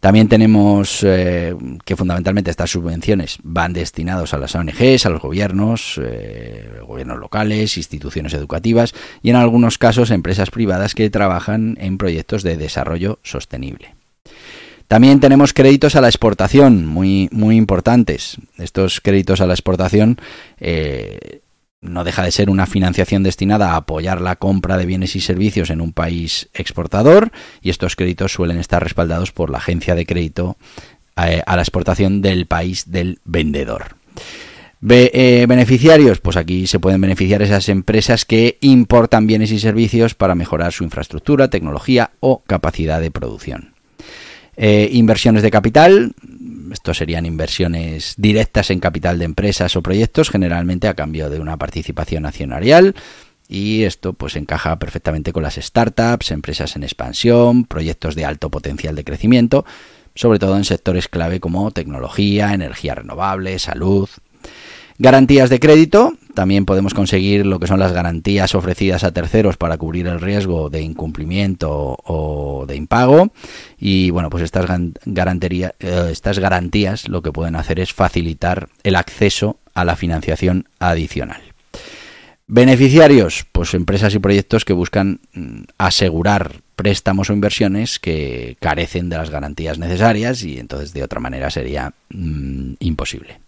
También 0.00 0.28
tenemos 0.28 1.02
eh, 1.02 1.54
que 1.84 1.94
fundamentalmente 1.94 2.50
estas 2.50 2.70
subvenciones 2.70 3.38
van 3.42 3.74
destinados 3.74 4.32
a 4.32 4.38
las 4.38 4.54
ONGs, 4.54 5.04
a 5.04 5.10
los 5.10 5.20
gobiernos, 5.20 6.00
eh, 6.02 6.80
gobiernos 6.86 7.18
locales, 7.18 7.76
instituciones 7.76 8.32
educativas 8.32 8.94
y 9.22 9.28
en 9.28 9.36
algunos 9.36 9.76
casos 9.76 10.10
empresas 10.10 10.50
privadas 10.50 10.94
que 10.94 11.10
trabajan 11.10 11.76
en 11.78 11.98
proyectos 11.98 12.42
de 12.42 12.56
desarrollo 12.56 13.18
sostenible. 13.22 13.94
También 14.88 15.20
tenemos 15.20 15.52
créditos 15.52 15.94
a 15.94 16.00
la 16.00 16.08
exportación, 16.08 16.86
muy, 16.86 17.28
muy 17.30 17.56
importantes. 17.56 18.38
Estos 18.58 19.00
créditos 19.00 19.40
a 19.40 19.46
la 19.46 19.52
exportación 19.52 20.18
eh, 20.58 21.42
no 21.80 22.04
deja 22.04 22.22
de 22.22 22.30
ser 22.30 22.50
una 22.50 22.66
financiación 22.66 23.22
destinada 23.22 23.72
a 23.72 23.76
apoyar 23.76 24.20
la 24.20 24.36
compra 24.36 24.76
de 24.76 24.86
bienes 24.86 25.16
y 25.16 25.20
servicios 25.20 25.70
en 25.70 25.80
un 25.80 25.92
país 25.92 26.48
exportador 26.52 27.32
y 27.62 27.70
estos 27.70 27.96
créditos 27.96 28.32
suelen 28.32 28.58
estar 28.58 28.82
respaldados 28.82 29.32
por 29.32 29.50
la 29.50 29.58
agencia 29.58 29.94
de 29.94 30.06
crédito 30.06 30.56
eh, 31.16 31.42
a 31.46 31.56
la 31.56 31.62
exportación 31.62 32.20
del 32.20 32.46
país 32.46 32.90
del 32.90 33.18
vendedor. 33.24 33.96
Eh, 34.88 35.44
beneficiarios, 35.46 36.20
pues 36.20 36.36
aquí 36.36 36.66
se 36.66 36.80
pueden 36.80 37.00
beneficiar 37.00 37.42
esas 37.42 37.68
empresas 37.68 38.24
que 38.24 38.58
importan 38.60 39.26
bienes 39.26 39.50
y 39.52 39.58
servicios 39.58 40.14
para 40.14 40.34
mejorar 40.34 40.72
su 40.72 40.84
infraestructura, 40.84 41.48
tecnología 41.48 42.12
o 42.20 42.42
capacidad 42.46 43.00
de 43.00 43.10
producción. 43.10 43.74
Eh, 44.56 44.90
inversiones 44.92 45.42
de 45.42 45.50
capital, 45.50 46.14
estos 46.70 46.98
serían 46.98 47.26
inversiones 47.26 48.14
directas 48.16 48.70
en 48.70 48.80
capital 48.80 49.18
de 49.18 49.24
empresas 49.24 49.76
o 49.76 49.82
proyectos, 49.82 50.30
generalmente 50.30 50.88
a 50.88 50.94
cambio 50.94 51.30
de 51.30 51.40
una 51.40 51.56
participación 51.56 52.26
accionarial. 52.26 52.94
Y 53.48 53.82
esto 53.82 54.12
pues 54.12 54.36
encaja 54.36 54.78
perfectamente 54.78 55.32
con 55.32 55.42
las 55.42 55.56
startups, 55.56 56.30
empresas 56.30 56.76
en 56.76 56.84
expansión, 56.84 57.64
proyectos 57.64 58.14
de 58.14 58.24
alto 58.24 58.50
potencial 58.50 58.94
de 58.94 59.04
crecimiento, 59.04 59.64
sobre 60.14 60.38
todo 60.38 60.56
en 60.56 60.64
sectores 60.64 61.08
clave 61.08 61.40
como 61.40 61.70
tecnología, 61.72 62.54
energía 62.54 62.94
renovable, 62.94 63.58
salud, 63.58 64.08
Garantías 65.02 65.48
de 65.48 65.60
crédito, 65.60 66.12
también 66.34 66.66
podemos 66.66 66.92
conseguir 66.92 67.46
lo 67.46 67.58
que 67.58 67.66
son 67.66 67.80
las 67.80 67.92
garantías 67.92 68.54
ofrecidas 68.54 69.02
a 69.02 69.12
terceros 69.12 69.56
para 69.56 69.78
cubrir 69.78 70.06
el 70.06 70.20
riesgo 70.20 70.68
de 70.68 70.82
incumplimiento 70.82 71.96
o 72.04 72.66
de 72.68 72.76
impago. 72.76 73.32
Y 73.78 74.10
bueno, 74.10 74.28
pues 74.28 74.42
estas, 74.42 74.66
garantías, 75.06 75.72
eh, 75.80 76.08
estas 76.12 76.38
garantías 76.38 77.08
lo 77.08 77.22
que 77.22 77.32
pueden 77.32 77.56
hacer 77.56 77.80
es 77.80 77.94
facilitar 77.94 78.68
el 78.82 78.94
acceso 78.94 79.58
a 79.72 79.86
la 79.86 79.96
financiación 79.96 80.68
adicional. 80.78 81.40
Beneficiarios, 82.46 83.46
pues 83.52 83.72
empresas 83.72 84.14
y 84.14 84.18
proyectos 84.18 84.66
que 84.66 84.74
buscan 84.74 85.20
mm, 85.32 85.62
asegurar 85.78 86.60
préstamos 86.80 87.28
o 87.28 87.34
inversiones 87.34 87.98
que 87.98 88.56
carecen 88.58 89.10
de 89.10 89.18
las 89.18 89.28
garantías 89.28 89.78
necesarias 89.78 90.42
y 90.44 90.58
entonces 90.58 90.94
de 90.94 91.04
otra 91.04 91.20
manera 91.20 91.50
sería 91.50 91.92
mm, 92.08 92.72
imposible. 92.78 93.38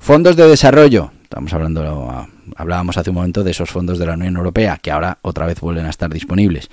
Fondos 0.00 0.36
de 0.36 0.46
desarrollo, 0.46 1.10
estamos 1.22 1.54
hablando, 1.54 2.28
hablábamos 2.56 2.98
hace 2.98 3.08
un 3.08 3.16
momento 3.16 3.42
de 3.42 3.52
esos 3.52 3.70
fondos 3.70 3.98
de 3.98 4.04
la 4.04 4.12
Unión 4.12 4.36
Europea 4.36 4.78
que 4.82 4.90
ahora 4.90 5.16
otra 5.22 5.46
vez 5.46 5.60
vuelven 5.60 5.86
a 5.86 5.90
estar 5.90 6.12
disponibles. 6.12 6.68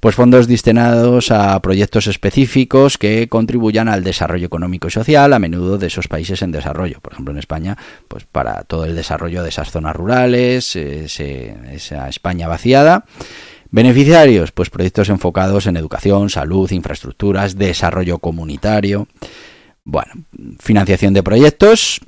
Pues 0.00 0.14
fondos 0.14 0.48
destinados 0.48 1.30
a 1.30 1.58
proyectos 1.60 2.08
específicos 2.08 2.98
que 2.98 3.26
contribuyan 3.30 3.88
al 3.88 4.04
desarrollo 4.04 4.44
económico 4.44 4.88
y 4.88 4.90
social, 4.90 5.32
a 5.32 5.38
menudo 5.38 5.78
de 5.78 5.86
esos 5.86 6.08
países 6.08 6.42
en 6.42 6.52
desarrollo. 6.52 7.00
Por 7.00 7.14
ejemplo, 7.14 7.32
en 7.32 7.38
España, 7.38 7.78
pues 8.06 8.24
para 8.30 8.64
todo 8.64 8.84
el 8.84 8.94
desarrollo 8.94 9.42
de 9.42 9.48
esas 9.48 9.70
zonas 9.70 9.96
rurales, 9.96 10.76
esa 10.76 12.08
España 12.10 12.48
vaciada. 12.48 13.06
Beneficiarios, 13.74 14.52
pues 14.52 14.70
proyectos 14.70 15.08
enfocados 15.08 15.66
en 15.66 15.76
educación, 15.76 16.30
salud, 16.30 16.70
infraestructuras, 16.70 17.58
desarrollo 17.58 18.20
comunitario. 18.20 19.08
Bueno, 19.82 20.12
financiación 20.60 21.12
de 21.12 21.24
proyectos, 21.24 22.00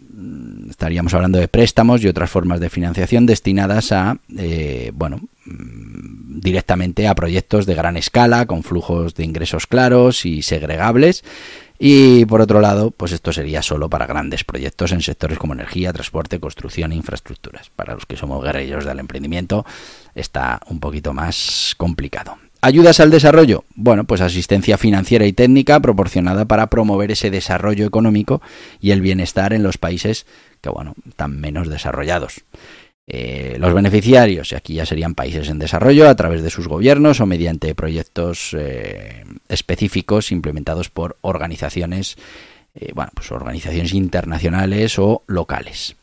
estaríamos 0.71 1.13
hablando 1.13 1.41
de 1.41 1.49
préstamos 1.49 2.05
y 2.05 2.07
otras 2.07 2.31
formas 2.31 2.61
de 2.61 2.71
financiación 2.71 3.27
destinadas 3.27 3.91
a, 3.91 4.21
eh, 4.39 4.93
bueno, 4.95 5.23
mm, 5.45 6.39
directamente 6.39 7.09
a 7.09 7.17
proyectos 7.17 7.67
de 7.67 7.75
gran 7.75 7.97
escala, 7.97 8.47
con 8.47 8.63
flujos 8.63 9.17
de 9.17 9.25
ingresos 9.25 9.67
claros 9.67 10.25
y 10.25 10.43
segregables. 10.43 11.25
Y 11.79 12.25
por 12.27 12.41
otro 12.41 12.61
lado, 12.61 12.91
pues 12.91 13.13
esto 13.13 13.33
sería 13.33 13.63
solo 13.63 13.91
para 13.91 14.07
grandes 14.07 14.45
proyectos 14.45 14.93
en 14.93 15.03
sectores 15.03 15.39
como 15.39 15.53
energía, 15.53 15.93
transporte, 15.93 16.41
construcción 16.41 16.93
e 16.93 16.97
infraestructuras. 16.97 17.71
Para 17.71 17.95
los 17.95 18.07
que 18.07 18.17
somos 18.17 18.43
guerreros 18.43 18.85
del 18.85 18.99
emprendimiento 18.99 19.65
está 20.15 20.61
un 20.69 20.81
poquito 20.81 21.13
más 21.13 21.75
complicado. 21.77 22.39
Ayudas 22.63 23.01
al 23.01 23.11
desarrollo. 23.11 23.65
Bueno, 23.75 24.05
pues 24.05 24.21
asistencia 24.21 24.79
financiera 24.79 25.27
y 25.27 25.33
técnica 25.33 25.79
proporcionada 25.79 26.47
para 26.47 26.69
promover 26.69 27.13
ese 27.13 27.31
desarrollo 27.31 27.87
económico 27.87 28.41
y 28.81 28.91
el 28.91 29.03
bienestar 29.03 29.53
en 29.53 29.63
los 29.63 29.79
países 29.79 30.27
que, 30.63 30.71
bueno, 30.71 30.95
están 31.07 31.39
menos 31.39 31.69
desarrollados. 31.69 32.41
Eh, 33.09 33.57
los 33.61 33.73
beneficiarios, 33.73 34.51
y 34.51 34.57
aquí 34.57 34.75
ya 34.75 34.85
serían 34.85 35.15
países 35.15 35.49
en 35.49 35.61
desarrollo, 35.61 36.09
a 36.09 36.17
través 36.17 36.43
de 36.43 36.51
sus 36.51 36.67
gobiernos 36.67 37.21
o 37.21 37.27
mediante 37.27 37.73
proyectos 37.77 38.55
eh, 38.59 39.25
específicos 39.49 40.33
implementados 40.33 40.91
por 40.91 41.17
organizaciones, 41.21 42.17
eh, 42.75 42.91
bueno, 42.97 43.13
pues 43.15 43.31
organizaciones 43.31 43.95
internacionales 43.95 44.99
o 44.99 45.23
locales. 45.29 45.95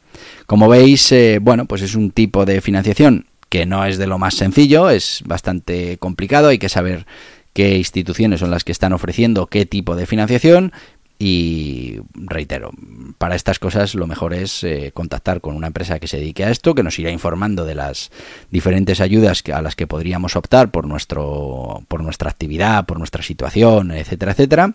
Como 0.46 0.70
veis, 0.70 1.14
bueno, 1.42 1.66
pues 1.66 1.82
es 1.82 1.96
un 1.96 2.12
tipo 2.12 2.46
de 2.46 2.62
financiación 2.62 3.26
que 3.50 3.66
no 3.66 3.86
es 3.86 3.98
de 3.98 4.08
lo 4.08 4.18
más 4.18 4.36
sencillo, 4.36 4.90
es 4.90 5.24
bastante 5.26 5.98
complicado, 5.98 6.50
hay 6.50 6.60
que 6.60 6.70
saber 6.70 7.06
qué 7.52 7.78
instituciones 7.78 8.40
son 8.40 8.52
las 8.52 8.64
que 8.64 8.72
están 8.72 8.94
ofreciendo 8.94 9.48
qué 9.48 9.66
tipo 9.66 9.96
de 9.96 10.06
financiación 10.06 10.72
y 11.20 12.00
reitero, 12.14 12.72
para 13.18 13.36
estas 13.36 13.60
cosas 13.60 13.96
lo 13.96 14.08
mejor 14.08 14.34
es 14.34 14.64
eh, 14.64 14.92
contactar 14.94 15.42
con 15.42 15.56
una 15.56 15.68
empresa 15.68 16.00
que 16.00 16.08
se 16.08 16.18
dedique 16.18 16.44
a 16.44 16.50
esto, 16.50 16.76
que 16.76 16.84
nos 16.84 17.00
irá 17.00 17.12
informando 17.12 17.66
de 17.66 17.76
las 17.76 18.12
diferentes 18.52 19.00
ayudas 19.00 19.44
a 19.54 19.62
las 19.62 19.76
que 19.76 19.88
podríamos 19.88 20.36
optar 20.36 20.72
por, 20.72 20.86
nuestro, 20.86 21.84
por 21.88 22.04
nuestra 22.04 22.30
actividad, 22.30 22.86
por 22.86 22.98
nuestra 22.98 23.24
situación, 23.24 23.92
etcétera, 23.92 24.34
etcétera. 24.34 24.74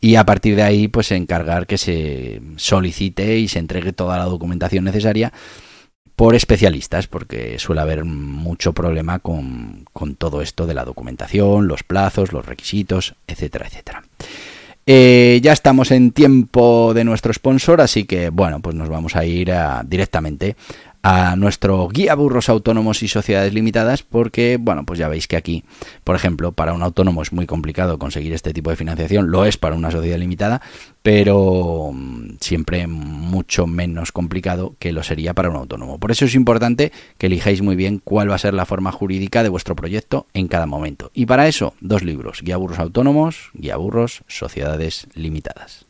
Y 0.00 0.16
a 0.16 0.24
partir 0.24 0.56
de 0.56 0.62
ahí, 0.62 0.88
pues 0.88 1.12
encargar 1.12 1.66
que 1.66 1.78
se 1.78 2.42
solicite 2.56 3.38
y 3.38 3.48
se 3.48 3.58
entregue 3.58 3.92
toda 3.92 4.18
la 4.18 4.24
documentación 4.24 4.84
necesaria 4.84 5.32
por 6.16 6.34
especialistas, 6.34 7.08
porque 7.08 7.58
suele 7.58 7.80
haber 7.80 8.04
mucho 8.04 8.72
problema 8.72 9.18
con, 9.18 9.84
con 9.92 10.14
todo 10.14 10.42
esto 10.42 10.66
de 10.66 10.74
la 10.74 10.84
documentación, 10.84 11.66
los 11.66 11.82
plazos, 11.82 12.32
los 12.32 12.46
requisitos, 12.46 13.16
etcétera, 13.26 13.66
etcétera. 13.66 14.04
Eh, 14.86 15.40
ya 15.42 15.52
estamos 15.52 15.90
en 15.90 16.10
tiempo 16.10 16.92
de 16.94 17.04
nuestro 17.04 17.32
sponsor, 17.32 17.80
así 17.80 18.04
que 18.04 18.28
bueno, 18.28 18.60
pues 18.60 18.74
nos 18.76 18.88
vamos 18.88 19.16
a 19.16 19.24
ir 19.24 19.50
directamente 19.86 20.56
a 21.04 21.36
nuestro 21.36 21.86
guía 21.88 22.14
burros 22.14 22.48
autónomos 22.48 23.02
y 23.02 23.08
sociedades 23.08 23.52
limitadas 23.52 24.02
porque, 24.02 24.56
bueno, 24.58 24.86
pues 24.86 24.98
ya 24.98 25.06
veis 25.06 25.28
que 25.28 25.36
aquí, 25.36 25.62
por 26.02 26.16
ejemplo, 26.16 26.52
para 26.52 26.72
un 26.72 26.82
autónomo 26.82 27.20
es 27.20 27.30
muy 27.30 27.44
complicado 27.44 27.98
conseguir 27.98 28.32
este 28.32 28.54
tipo 28.54 28.70
de 28.70 28.76
financiación, 28.76 29.30
lo 29.30 29.44
es 29.44 29.58
para 29.58 29.76
una 29.76 29.90
sociedad 29.90 30.16
limitada, 30.16 30.62
pero 31.02 31.90
mm, 31.92 32.36
siempre 32.40 32.86
mucho 32.86 33.66
menos 33.66 34.12
complicado 34.12 34.76
que 34.78 34.92
lo 34.92 35.02
sería 35.02 35.34
para 35.34 35.50
un 35.50 35.56
autónomo. 35.56 35.98
Por 35.98 36.10
eso 36.10 36.24
es 36.24 36.34
importante 36.34 36.90
que 37.18 37.26
elijáis 37.26 37.60
muy 37.60 37.76
bien 37.76 38.00
cuál 38.02 38.30
va 38.30 38.36
a 38.36 38.38
ser 38.38 38.54
la 38.54 38.64
forma 38.64 38.90
jurídica 38.90 39.42
de 39.42 39.50
vuestro 39.50 39.76
proyecto 39.76 40.26
en 40.32 40.48
cada 40.48 40.64
momento. 40.64 41.10
Y 41.12 41.26
para 41.26 41.48
eso, 41.48 41.74
dos 41.82 42.02
libros, 42.02 42.40
Guía 42.40 42.56
burros 42.56 42.78
autónomos, 42.78 43.50
Guía 43.52 43.76
burros 43.76 44.24
sociedades 44.26 45.06
limitadas. 45.12 45.84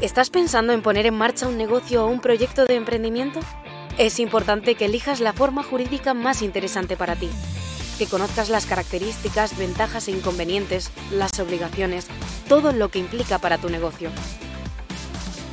¿Estás 0.00 0.30
pensando 0.30 0.72
en 0.72 0.80
poner 0.80 1.04
en 1.04 1.12
marcha 1.12 1.46
un 1.46 1.58
negocio 1.58 2.02
o 2.02 2.08
un 2.08 2.22
proyecto 2.22 2.64
de 2.64 2.74
emprendimiento? 2.74 3.40
Es 3.98 4.18
importante 4.18 4.74
que 4.74 4.86
elijas 4.86 5.20
la 5.20 5.34
forma 5.34 5.62
jurídica 5.62 6.14
más 6.14 6.40
interesante 6.40 6.96
para 6.96 7.16
ti, 7.16 7.28
que 7.98 8.06
conozcas 8.06 8.48
las 8.48 8.64
características, 8.64 9.58
ventajas 9.58 10.08
e 10.08 10.12
inconvenientes, 10.12 10.90
las 11.12 11.38
obligaciones, 11.38 12.06
todo 12.48 12.72
lo 12.72 12.88
que 12.88 12.98
implica 12.98 13.38
para 13.40 13.58
tu 13.58 13.68
negocio. 13.68 14.08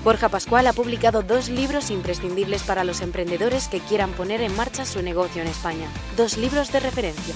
Borja 0.06 0.30
Pascual 0.30 0.68
ha 0.68 0.74
publicado 0.74 1.24
dos 1.24 1.50
libros 1.50 1.92
imprescindibles 1.92 2.64
para 2.64 2.86
los 2.86 3.02
emprendedores 3.02 3.68
que 3.68 3.82
quieran 3.82 4.14
poner 4.14 4.40
en 4.40 4.56
marcha 4.56 4.86
su 4.86 5.02
negocio 5.02 5.42
en 5.42 5.50
España, 5.50 5.90
dos 6.16 6.38
libros 6.38 6.72
de 6.72 6.80
referencia. 6.80 7.36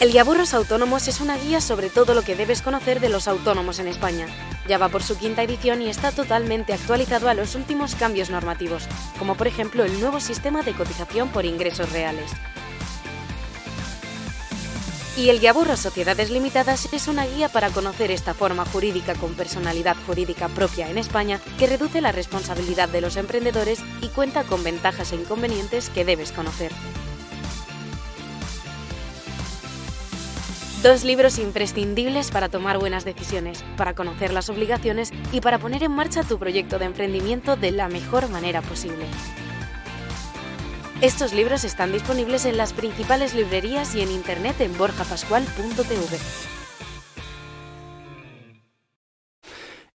El 0.00 0.12
Guiaburros 0.12 0.52
Autónomos 0.52 1.08
es 1.08 1.20
una 1.20 1.38
guía 1.38 1.62
sobre 1.62 1.88
todo 1.88 2.12
lo 2.12 2.22
que 2.22 2.36
debes 2.36 2.60
conocer 2.60 3.00
de 3.00 3.08
los 3.08 3.26
autónomos 3.26 3.78
en 3.78 3.88
España. 3.88 4.26
Ya 4.70 4.78
va 4.78 4.88
por 4.88 5.02
su 5.02 5.18
quinta 5.18 5.42
edición 5.42 5.82
y 5.82 5.88
está 5.88 6.12
totalmente 6.12 6.72
actualizado 6.72 7.28
a 7.28 7.34
los 7.34 7.56
últimos 7.56 7.96
cambios 7.96 8.30
normativos, 8.30 8.86
como 9.18 9.34
por 9.34 9.48
ejemplo 9.48 9.82
el 9.84 9.98
nuevo 9.98 10.20
sistema 10.20 10.62
de 10.62 10.74
cotización 10.74 11.28
por 11.30 11.44
ingresos 11.44 11.90
reales. 11.90 12.30
Y 15.16 15.28
el 15.28 15.40
Guiaburros 15.40 15.80
Sociedades 15.80 16.30
Limitadas 16.30 16.88
es 16.92 17.08
una 17.08 17.26
guía 17.26 17.48
para 17.48 17.70
conocer 17.70 18.12
esta 18.12 18.32
forma 18.32 18.64
jurídica 18.64 19.16
con 19.16 19.34
personalidad 19.34 19.96
jurídica 20.06 20.46
propia 20.46 20.88
en 20.88 20.98
España 20.98 21.40
que 21.58 21.66
reduce 21.66 22.00
la 22.00 22.12
responsabilidad 22.12 22.88
de 22.88 23.00
los 23.00 23.16
emprendedores 23.16 23.80
y 24.00 24.06
cuenta 24.06 24.44
con 24.44 24.62
ventajas 24.62 25.10
e 25.10 25.16
inconvenientes 25.16 25.90
que 25.90 26.04
debes 26.04 26.30
conocer. 26.30 26.70
Dos 30.82 31.04
libros 31.04 31.38
imprescindibles 31.38 32.30
para 32.30 32.48
tomar 32.48 32.78
buenas 32.78 33.04
decisiones, 33.04 33.62
para 33.76 33.94
conocer 33.94 34.32
las 34.32 34.48
obligaciones 34.48 35.12
y 35.30 35.42
para 35.42 35.58
poner 35.58 35.82
en 35.82 35.92
marcha 35.92 36.22
tu 36.22 36.38
proyecto 36.38 36.78
de 36.78 36.86
emprendimiento 36.86 37.54
de 37.56 37.70
la 37.70 37.88
mejor 37.88 38.30
manera 38.30 38.62
posible. 38.62 39.04
Estos 41.02 41.34
libros 41.34 41.64
están 41.64 41.92
disponibles 41.92 42.46
en 42.46 42.56
las 42.56 42.72
principales 42.72 43.34
librerías 43.34 43.94
y 43.94 44.00
en 44.00 44.10
internet 44.10 44.58
en 44.60 44.76
borjapascual.tv. 44.78 46.18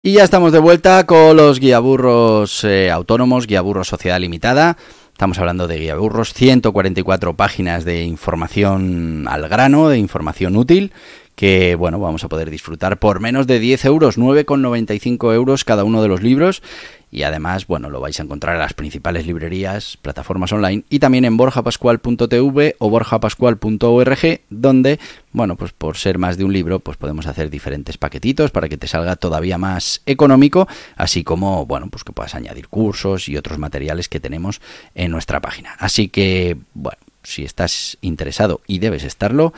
Y 0.04 0.14
ya 0.14 0.24
estamos 0.24 0.52
de 0.52 0.60
vuelta 0.60 1.08
con 1.08 1.36
los 1.36 1.60
guiaburros 1.60 2.64
eh, 2.64 2.92
autónomos, 2.92 3.48
guiaburros 3.48 3.88
Sociedad 3.88 4.20
Limitada. 4.20 4.78
Estamos 5.16 5.40
hablando 5.40 5.70
de 5.70 5.80
guiaburros, 5.80 6.34
144 6.34 7.36
páginas 7.38 7.86
de 7.86 8.04
información 8.04 9.30
al 9.30 9.48
grano, 9.48 9.88
de 9.88 9.98
información 9.98 10.58
útil 10.58 10.92
que 11.36 11.76
bueno, 11.76 12.00
vamos 12.00 12.24
a 12.24 12.30
poder 12.30 12.50
disfrutar 12.50 12.98
por 12.98 13.20
menos 13.20 13.48
de 13.48 13.60
10 13.60 13.86
euros, 13.86 14.18
9,95 14.18 15.34
euros 15.34 15.64
cada 15.64 15.84
uno 15.84 16.02
de 16.02 16.08
los 16.08 16.24
libros 16.24 16.62
y 17.16 17.24
además, 17.24 17.66
bueno, 17.66 17.90
lo 17.90 18.02
vais 18.02 18.20
a 18.20 18.24
encontrar 18.24 18.56
en 18.56 18.62
las 18.62 18.74
principales 18.74 19.26
librerías, 19.26 19.96
plataformas 19.96 20.52
online 20.52 20.84
y 20.90 21.00
también 21.00 21.24
en 21.24 21.38
borjapascual.tv 21.38 22.76
o 22.78 22.90
borjapascual.org, 22.90 24.42
donde, 24.50 25.00
bueno, 25.32 25.56
pues 25.56 25.72
por 25.72 25.96
ser 25.96 26.18
más 26.18 26.38
de 26.38 26.44
un 26.44 26.52
libro, 26.52 26.80
pues 26.80 26.98
podemos 26.98 27.26
hacer 27.26 27.50
diferentes 27.50 27.98
paquetitos 27.98 28.52
para 28.52 28.68
que 28.68 28.78
te 28.78 28.88
salga 28.88 29.16
todavía 29.16 29.58
más 29.58 30.02
económico, 30.06 30.68
así 30.98 31.24
como, 31.24 31.66
bueno, 31.66 31.88
pues 31.90 32.04
que 32.04 32.12
puedas 32.12 32.36
añadir 32.36 32.68
cursos 32.68 33.30
y 33.30 33.38
otros 33.38 33.60
materiales 33.60 34.10
que 34.10 34.20
tenemos 34.20 34.60
en 34.94 35.12
nuestra 35.12 35.40
página. 35.40 35.74
Así 35.80 36.10
que, 36.10 36.58
bueno, 36.74 37.00
si 37.26 37.44
estás 37.44 37.98
interesado 38.02 38.62
y 38.68 38.80
debes 38.80 39.04
estarlo, 39.04 39.54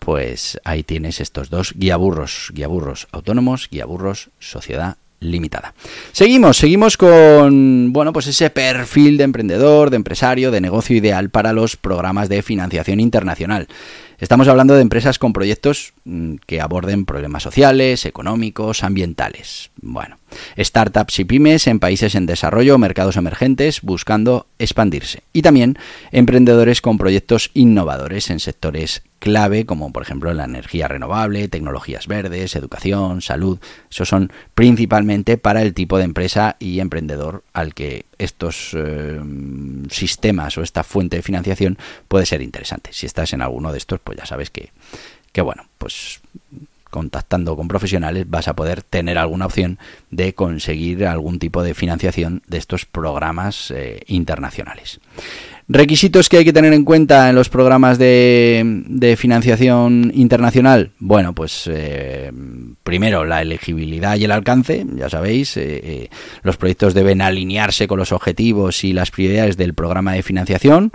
pues 0.00 0.58
ahí 0.64 0.82
tienes 0.82 1.20
estos 1.20 1.50
dos 1.50 1.74
guiaburros, 1.76 2.50
guiaburros 2.52 3.06
autónomos, 3.12 3.68
guiaburros 3.70 4.30
sociedad 4.40 4.96
limitada. 5.20 5.74
Seguimos, 6.12 6.56
seguimos 6.56 6.96
con 6.96 7.92
bueno, 7.92 8.12
pues 8.12 8.26
ese 8.26 8.50
perfil 8.50 9.18
de 9.18 9.24
emprendedor, 9.24 9.90
de 9.90 9.96
empresario, 9.96 10.50
de 10.50 10.60
negocio 10.60 10.96
ideal 10.96 11.30
para 11.30 11.52
los 11.52 11.76
programas 11.76 12.28
de 12.28 12.42
financiación 12.42 13.00
internacional. 13.00 13.68
Estamos 14.18 14.48
hablando 14.48 14.74
de 14.74 14.82
empresas 14.82 15.18
con 15.18 15.32
proyectos 15.32 15.92
mm, 16.04 16.36
que 16.46 16.60
aborden 16.60 17.04
problemas 17.04 17.42
sociales, 17.42 18.04
económicos, 18.06 18.82
ambientales. 18.82 19.70
Bueno, 19.80 20.18
startups 20.58 21.18
y 21.20 21.24
pymes 21.24 21.66
en 21.66 21.80
países 21.80 22.14
en 22.14 22.26
desarrollo 22.26 22.74
o 22.74 22.78
mercados 22.78 23.16
emergentes 23.16 23.82
buscando 23.82 24.46
expandirse. 24.58 25.22
Y 25.32 25.42
también 25.42 25.78
emprendedores 26.12 26.80
con 26.80 26.98
proyectos 26.98 27.50
innovadores 27.54 28.30
en 28.30 28.40
sectores 28.40 29.02
clave, 29.20 29.66
como 29.66 29.92
por 29.92 30.02
ejemplo 30.02 30.32
la 30.34 30.44
energía 30.44 30.88
renovable, 30.88 31.46
tecnologías 31.46 32.08
verdes, 32.08 32.56
educación, 32.56 33.22
salud. 33.22 33.58
Esos 33.90 34.08
son 34.08 34.32
principalmente 34.54 35.38
para 35.38 35.62
el 35.62 35.74
tipo 35.74 35.98
de 35.98 36.04
empresa 36.04 36.56
y 36.58 36.80
emprendedor 36.80 37.44
al 37.52 37.74
que 37.74 38.06
estos 38.18 38.74
eh, 38.74 39.20
sistemas 39.90 40.58
o 40.58 40.62
esta 40.62 40.82
fuente 40.82 41.16
de 41.16 41.22
financiación 41.22 41.78
puede 42.08 42.26
ser 42.26 42.42
interesante. 42.42 42.90
Si 42.92 43.06
estás 43.06 43.32
en 43.32 43.42
alguno 43.42 43.70
de 43.70 43.78
estos, 43.78 44.00
pues 44.00 44.18
ya 44.18 44.26
sabes 44.26 44.50
que, 44.50 44.72
que 45.32 45.42
bueno, 45.42 45.66
pues 45.78 46.20
contactando 46.90 47.56
con 47.56 47.68
profesionales 47.68 48.28
vas 48.28 48.48
a 48.48 48.54
poder 48.54 48.82
tener 48.82 49.16
alguna 49.16 49.46
opción 49.46 49.78
de 50.10 50.34
conseguir 50.34 51.06
algún 51.06 51.38
tipo 51.38 51.62
de 51.62 51.74
financiación 51.74 52.42
de 52.46 52.58
estos 52.58 52.84
programas 52.84 53.70
eh, 53.70 54.02
internacionales. 54.08 55.00
Requisitos 55.68 56.28
que 56.28 56.38
hay 56.38 56.44
que 56.44 56.52
tener 56.52 56.72
en 56.72 56.84
cuenta 56.84 57.28
en 57.28 57.36
los 57.36 57.48
programas 57.48 57.96
de, 57.96 59.14
financiación 59.16 60.10
internacional. 60.14 60.90
Bueno, 60.98 61.32
pues 61.32 61.70
eh, 61.72 62.32
primero 62.82 63.24
la 63.24 63.40
elegibilidad 63.40 64.16
y 64.16 64.24
el 64.24 64.32
alcance, 64.32 64.84
ya 64.96 65.08
sabéis, 65.08 65.56
eh, 65.56 66.10
los 66.42 66.56
proyectos 66.56 66.92
deben 66.92 67.22
alinearse 67.22 67.86
con 67.86 68.00
los 68.00 68.10
objetivos 68.10 68.82
y 68.82 68.92
las 68.92 69.12
prioridades 69.12 69.56
del 69.56 69.74
programa 69.74 70.12
de 70.14 70.24
financiación 70.24 70.90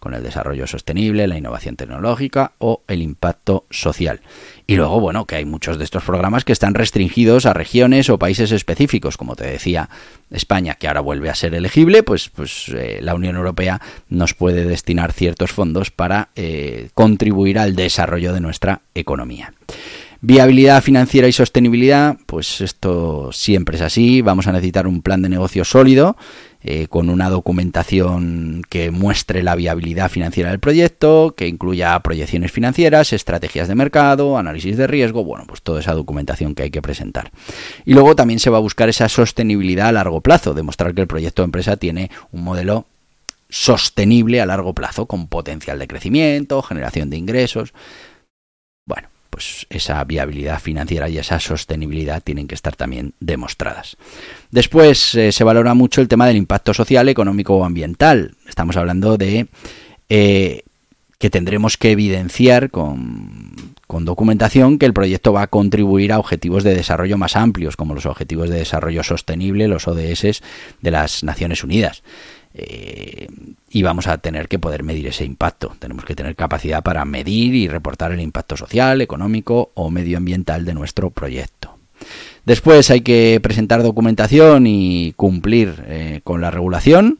con 0.00 0.14
el 0.14 0.22
desarrollo 0.22 0.66
sostenible, 0.66 1.28
la 1.28 1.36
innovación 1.36 1.76
tecnológica 1.76 2.52
o 2.58 2.82
el 2.88 3.02
impacto 3.02 3.66
social. 3.70 4.20
Y 4.70 4.76
luego, 4.76 5.00
bueno, 5.00 5.24
que 5.24 5.34
hay 5.34 5.44
muchos 5.44 5.78
de 5.78 5.84
estos 5.84 6.04
programas 6.04 6.44
que 6.44 6.52
están 6.52 6.74
restringidos 6.74 7.44
a 7.44 7.52
regiones 7.52 8.08
o 8.08 8.20
países 8.20 8.52
específicos, 8.52 9.16
como 9.16 9.34
te 9.34 9.44
decía 9.44 9.90
España, 10.30 10.76
que 10.76 10.86
ahora 10.86 11.00
vuelve 11.00 11.28
a 11.28 11.34
ser 11.34 11.56
elegible, 11.56 12.04
pues, 12.04 12.28
pues 12.28 12.68
eh, 12.68 13.00
la 13.02 13.16
Unión 13.16 13.34
Europea 13.34 13.80
nos 14.08 14.32
puede 14.34 14.64
destinar 14.64 15.10
ciertos 15.10 15.50
fondos 15.50 15.90
para 15.90 16.28
eh, 16.36 16.90
contribuir 16.94 17.58
al 17.58 17.74
desarrollo 17.74 18.32
de 18.32 18.38
nuestra 18.38 18.82
economía. 18.94 19.52
Viabilidad 20.20 20.84
financiera 20.84 21.26
y 21.26 21.32
sostenibilidad, 21.32 22.18
pues 22.26 22.60
esto 22.60 23.30
siempre 23.32 23.74
es 23.74 23.82
así, 23.82 24.22
vamos 24.22 24.46
a 24.46 24.52
necesitar 24.52 24.86
un 24.86 25.02
plan 25.02 25.20
de 25.20 25.30
negocio 25.30 25.64
sólido 25.64 26.16
eh, 26.62 26.88
con 26.88 27.08
una 27.08 27.30
documentación 27.30 28.62
que 28.68 28.90
muestre 28.90 29.42
la 29.42 29.54
viabilidad 29.54 30.10
financiera 30.10 30.50
del 30.50 30.60
proyecto, 30.60 31.34
que 31.36 31.48
incluya 31.48 31.98
proyecciones 32.00 32.52
financieras, 32.52 33.12
estrategias 33.12 33.66
de 33.68 33.74
mercado, 33.74 34.36
análisis 34.36 34.76
de 34.76 34.86
riesgo, 34.86 35.24
bueno, 35.24 35.44
pues 35.46 35.62
toda 35.62 35.80
esa 35.80 35.94
documentación 35.94 36.54
que 36.54 36.64
hay 36.64 36.70
que 36.70 36.82
presentar. 36.82 37.30
Y 37.86 37.94
luego 37.94 38.14
también 38.14 38.40
se 38.40 38.50
va 38.50 38.58
a 38.58 38.60
buscar 38.60 38.88
esa 38.88 39.08
sostenibilidad 39.08 39.88
a 39.88 39.92
largo 39.92 40.20
plazo, 40.20 40.52
demostrar 40.52 40.94
que 40.94 41.00
el 41.00 41.06
proyecto 41.06 41.42
de 41.42 41.46
empresa 41.46 41.76
tiene 41.76 42.10
un 42.30 42.44
modelo 42.44 42.86
sostenible 43.48 44.40
a 44.40 44.46
largo 44.46 44.74
plazo, 44.74 45.06
con 45.06 45.28
potencial 45.28 45.78
de 45.78 45.88
crecimiento, 45.88 46.62
generación 46.62 47.10
de 47.10 47.16
ingresos. 47.16 47.72
Pues 49.30 49.66
esa 49.70 50.02
viabilidad 50.04 50.60
financiera 50.60 51.08
y 51.08 51.18
esa 51.18 51.38
sostenibilidad 51.38 52.22
tienen 52.22 52.48
que 52.48 52.54
estar 52.54 52.76
también 52.76 53.14
demostradas. 53.20 53.96
Después 54.50 55.14
eh, 55.14 55.32
se 55.32 55.44
valora 55.44 55.74
mucho 55.74 56.00
el 56.00 56.08
tema 56.08 56.26
del 56.26 56.36
impacto 56.36 56.74
social, 56.74 57.08
económico 57.08 57.56
o 57.56 57.64
ambiental. 57.64 58.34
Estamos 58.48 58.76
hablando 58.76 59.16
de 59.16 59.46
eh, 60.08 60.64
que 61.18 61.30
tendremos 61.30 61.76
que 61.76 61.92
evidenciar 61.92 62.70
con, 62.70 63.52
con 63.90 64.04
documentación 64.04 64.78
que 64.78 64.86
el 64.86 64.94
proyecto 64.94 65.32
va 65.32 65.42
a 65.42 65.46
contribuir 65.48 66.12
a 66.12 66.18
objetivos 66.18 66.64
de 66.64 66.74
desarrollo 66.74 67.18
más 67.18 67.34
amplios, 67.34 67.76
como 67.76 67.92
los 67.92 68.06
Objetivos 68.06 68.48
de 68.48 68.56
Desarrollo 68.56 69.02
Sostenible, 69.02 69.66
los 69.66 69.88
ODS 69.88 70.42
de 70.80 70.90
las 70.90 71.24
Naciones 71.24 71.64
Unidas. 71.64 72.02
Eh, 72.54 73.28
y 73.70 73.82
vamos 73.82 74.08
a 74.08 74.18
tener 74.18 74.48
que 74.48 74.58
poder 74.58 74.82
medir 74.82 75.06
ese 75.06 75.24
impacto. 75.24 75.76
Tenemos 75.78 76.04
que 76.04 76.16
tener 76.16 76.34
capacidad 76.34 76.82
para 76.82 77.04
medir 77.04 77.54
y 77.54 77.68
reportar 77.68 78.12
el 78.12 78.20
impacto 78.20 78.56
social, 78.56 79.00
económico 79.00 79.70
o 79.74 79.90
medioambiental 79.90 80.64
de 80.64 80.74
nuestro 80.74 81.10
proyecto. 81.10 81.76
Después 82.44 82.90
hay 82.90 83.02
que 83.02 83.38
presentar 83.42 83.82
documentación 83.82 84.66
y 84.66 85.12
cumplir 85.16 85.84
eh, 85.86 86.20
con 86.24 86.40
la 86.40 86.50
regulación 86.50 87.18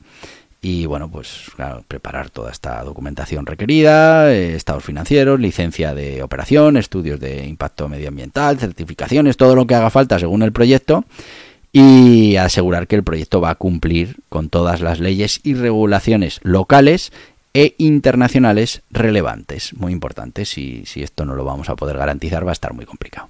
y 0.63 0.85
bueno, 0.87 1.11
pues 1.11 1.47
preparar 1.89 2.29
toda 2.29 2.51
esta 2.51 2.83
documentación 2.85 3.47
requerida, 3.47 4.31
eh, 4.33 4.55
estados 4.55 4.85
financieros, 4.85 5.41
licencia 5.41 5.95
de 5.95 6.23
operación, 6.23 6.77
estudios 6.77 7.19
de 7.19 7.47
impacto 7.47 7.89
medioambiental, 7.89 8.59
certificaciones, 8.59 9.39
todo 9.39 9.55
lo 9.55 9.67
que 9.67 9.75
haga 9.75 9.89
falta 9.89 10.19
según 10.19 10.43
el 10.43 10.53
proyecto 10.53 11.05
y 11.73 12.37
asegurar 12.37 12.87
que 12.87 12.97
el 12.97 13.05
proyecto 13.05 13.41
va 13.41 13.51
a 13.51 13.55
cumplir 13.55 14.17
con 14.29 14.49
todas 14.49 14.81
las 14.81 15.01
leyes 15.01 15.41
y 15.45 15.55
regulaciones 15.55 16.41
locales 16.43 17.13
e 17.55 17.75
internacionales 17.79 18.83
relevantes. 18.91 19.75
Muy 19.75 19.93
importante, 19.93 20.45
si, 20.45 20.85
si 20.87 21.03
esto 21.03 21.25
no 21.25 21.35
lo 21.35 21.45
vamos 21.45 21.69
a 21.69 21.77
poder 21.77 21.99
garantizar 21.99 22.47
va 22.47 22.51
a 22.51 22.53
estar 22.53 22.73
muy 22.75 22.87
complicado. 22.87 23.29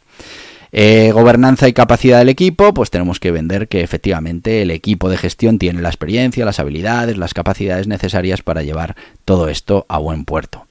Eh, 0.72 1.10
gobernanza 1.12 1.66
y 1.68 1.72
capacidad 1.72 2.18
del 2.18 2.28
equipo, 2.28 2.72
pues 2.72 2.90
tenemos 2.90 3.18
que 3.18 3.32
vender 3.32 3.66
que 3.66 3.80
efectivamente 3.80 4.62
el 4.62 4.70
equipo 4.70 5.08
de 5.08 5.18
gestión 5.18 5.58
tiene 5.58 5.82
la 5.82 5.88
experiencia, 5.88 6.44
las 6.44 6.60
habilidades, 6.60 7.16
las 7.16 7.34
capacidades 7.34 7.88
necesarias 7.88 8.42
para 8.42 8.62
llevar 8.62 8.94
todo 9.24 9.48
esto 9.48 9.84
a 9.88 9.98
buen 9.98 10.24
puerto. 10.24 10.66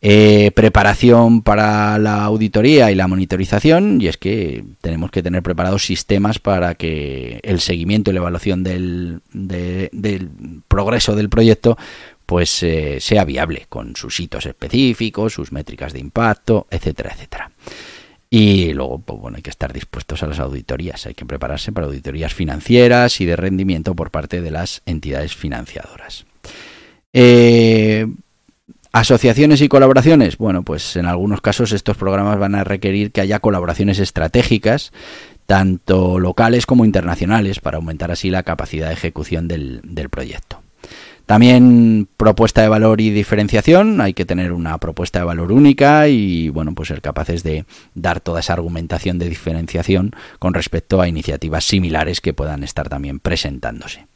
Eh, 0.00 0.52
preparación 0.54 1.42
para 1.42 1.98
la 1.98 2.22
auditoría 2.22 2.92
y 2.92 2.94
la 2.94 3.08
monitorización, 3.08 4.00
y 4.00 4.06
es 4.06 4.16
que 4.16 4.64
tenemos 4.80 5.10
que 5.10 5.24
tener 5.24 5.42
preparados 5.42 5.84
sistemas 5.84 6.38
para 6.38 6.76
que 6.76 7.40
el 7.42 7.58
seguimiento 7.58 8.10
y 8.10 8.14
la 8.14 8.20
evaluación 8.20 8.62
del, 8.62 9.20
progreso 10.68 11.16
del 11.16 11.28
proyecto 11.28 11.76
pues 12.26 12.62
eh, 12.62 12.98
sea 13.00 13.24
viable 13.24 13.66
con 13.70 13.96
sus 13.96 14.20
hitos 14.20 14.44
específicos, 14.46 15.32
sus 15.32 15.50
métricas 15.50 15.94
de 15.94 15.98
impacto, 15.98 16.66
etcétera, 16.70 17.12
etcétera. 17.14 17.50
Y 18.30 18.74
luego, 18.74 18.98
pues 18.98 19.18
bueno, 19.18 19.36
hay 19.38 19.42
que 19.42 19.50
estar 19.50 19.72
dispuestos 19.72 20.22
a 20.22 20.26
las 20.26 20.38
auditorías, 20.38 21.06
hay 21.06 21.14
que 21.14 21.24
prepararse 21.24 21.72
para 21.72 21.86
auditorías 21.86 22.34
financieras 22.34 23.20
y 23.22 23.24
de 23.24 23.34
rendimiento 23.34 23.94
por 23.94 24.10
parte 24.10 24.42
de 24.42 24.50
las 24.50 24.82
entidades 24.84 25.34
financiadoras. 25.34 26.26
Eh, 27.14 28.06
Asociaciones 28.98 29.60
y 29.60 29.68
colaboraciones. 29.68 30.38
Bueno, 30.38 30.64
pues 30.64 30.96
en 30.96 31.06
algunos 31.06 31.40
casos 31.40 31.70
estos 31.70 31.96
programas 31.96 32.36
van 32.36 32.56
a 32.56 32.64
requerir 32.64 33.12
que 33.12 33.20
haya 33.20 33.38
colaboraciones 33.38 34.00
estratégicas, 34.00 34.90
tanto 35.46 36.18
locales 36.18 36.66
como 36.66 36.84
internacionales, 36.84 37.60
para 37.60 37.76
aumentar 37.76 38.10
así 38.10 38.28
la 38.28 38.42
capacidad 38.42 38.88
de 38.88 38.94
ejecución 38.94 39.46
del, 39.46 40.08
proyecto. 40.10 40.62
También 41.26 42.08
propuesta 42.16 42.60
de 42.60 42.68
valor 42.70 43.00
y 43.00 43.10
diferenciación, 43.10 44.00
hay 44.00 44.14
que 44.14 44.24
tener 44.24 44.52
una 44.52 44.76
propuesta 44.78 45.20
de 45.20 45.26
valor 45.26 45.52
única 45.52 46.08
y 46.08 46.48
bueno, 46.48 46.74
pues 46.74 46.88
ser 46.88 47.00
capaces 47.00 47.44
de 47.44 47.66
dar 47.94 48.18
toda 48.18 48.40
esa 48.40 48.54
argumentación 48.54 49.20
de 49.20 49.28
diferenciación 49.28 50.10
con 50.40 50.54
respecto 50.54 51.00
a 51.00 51.06
iniciativas 51.06 51.62
similares 51.62 52.20
que 52.20 52.34
puedan 52.34 52.64
estar 52.64 52.88
también 52.88 53.20
presentándose. 53.20 54.08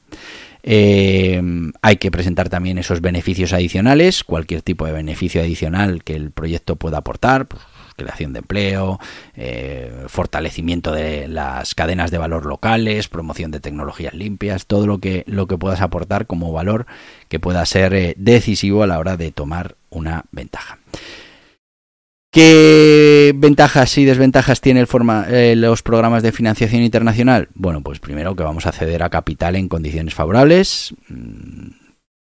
Eh, 0.62 1.42
hay 1.82 1.96
que 1.96 2.10
presentar 2.10 2.48
también 2.48 2.78
esos 2.78 3.00
beneficios 3.00 3.52
adicionales, 3.52 4.24
cualquier 4.24 4.62
tipo 4.62 4.86
de 4.86 4.92
beneficio 4.92 5.40
adicional 5.40 6.04
que 6.04 6.14
el 6.14 6.30
proyecto 6.30 6.76
pueda 6.76 6.98
aportar, 6.98 7.46
pues, 7.46 7.62
creación 7.96 8.32
de 8.32 8.40
empleo, 8.40 8.98
eh, 9.36 9.92
fortalecimiento 10.08 10.92
de 10.92 11.28
las 11.28 11.74
cadenas 11.74 12.10
de 12.10 12.18
valor 12.18 12.46
locales, 12.46 13.08
promoción 13.08 13.50
de 13.50 13.60
tecnologías 13.60 14.14
limpias, 14.14 14.66
todo 14.66 14.86
lo 14.86 14.98
que, 14.98 15.24
lo 15.26 15.46
que 15.46 15.58
puedas 15.58 15.80
aportar 15.80 16.26
como 16.26 16.52
valor 16.52 16.86
que 17.28 17.40
pueda 17.40 17.64
ser 17.66 17.94
eh, 17.94 18.14
decisivo 18.16 18.82
a 18.82 18.86
la 18.86 18.98
hora 18.98 19.16
de 19.16 19.30
tomar 19.30 19.76
una 19.90 20.24
ventaja. 20.30 20.78
¿Qué 22.32 23.34
ventajas 23.36 23.98
y 23.98 24.06
desventajas 24.06 24.62
tienen 24.62 24.86
eh, 25.28 25.54
los 25.54 25.82
programas 25.82 26.22
de 26.22 26.32
financiación 26.32 26.80
internacional? 26.80 27.50
Bueno, 27.52 27.82
pues 27.82 28.00
primero 28.00 28.34
que 28.34 28.42
vamos 28.42 28.64
a 28.64 28.70
acceder 28.70 29.02
a 29.02 29.10
capital 29.10 29.54
en 29.54 29.68
condiciones 29.68 30.14
favorables, 30.14 30.94
mm, 31.10 31.68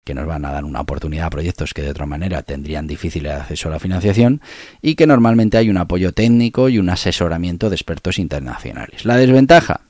que 0.05 0.13
nos 0.13 0.25
van 0.25 0.45
a 0.45 0.53
dar 0.53 0.63
una 0.63 0.79
oportunidad 0.79 1.25
a 1.25 1.29
proyectos 1.29 1.73
que 1.73 1.81
de 1.81 1.89
otra 1.89 2.05
manera 2.05 2.41
tendrían 2.43 2.87
difícil 2.87 3.27
acceso 3.27 3.67
a 3.67 3.73
la 3.73 3.79
financiación 3.79 4.39
y 4.81 4.95
que 4.95 5.07
normalmente 5.07 5.57
hay 5.57 5.69
un 5.69 5.75
apoyo 5.75 6.13
técnico 6.13 6.69
y 6.69 6.79
un 6.79 6.87
asesoramiento 6.87 7.69
de 7.69 7.75
expertos 7.75 8.17
internacionales. 8.17 9.03
La 9.03 9.17
desventaja, 9.17 9.81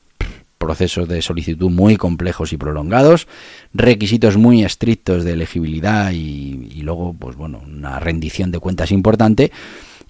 procesos 0.57 1.07
de 1.07 1.21
solicitud 1.21 1.69
muy 1.69 1.95
complejos 1.95 2.53
y 2.53 2.57
prolongados, 2.57 3.27
requisitos 3.71 4.35
muy 4.35 4.63
estrictos 4.63 5.23
de 5.23 5.33
elegibilidad 5.33 6.11
y, 6.11 6.71
y 6.73 6.81
luego, 6.81 7.13
pues 7.13 7.35
bueno, 7.35 7.61
una 7.63 7.99
rendición 7.99 8.49
de 8.49 8.57
cuentas 8.57 8.91
importante 8.91 9.51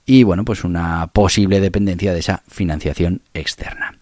y 0.07 0.23
bueno, 0.23 0.45
pues 0.45 0.63
una 0.63 1.07
posible 1.07 1.59
dependencia 1.59 2.13
de 2.13 2.19
esa 2.19 2.41
financiación 2.47 3.21
externa. 3.33 3.99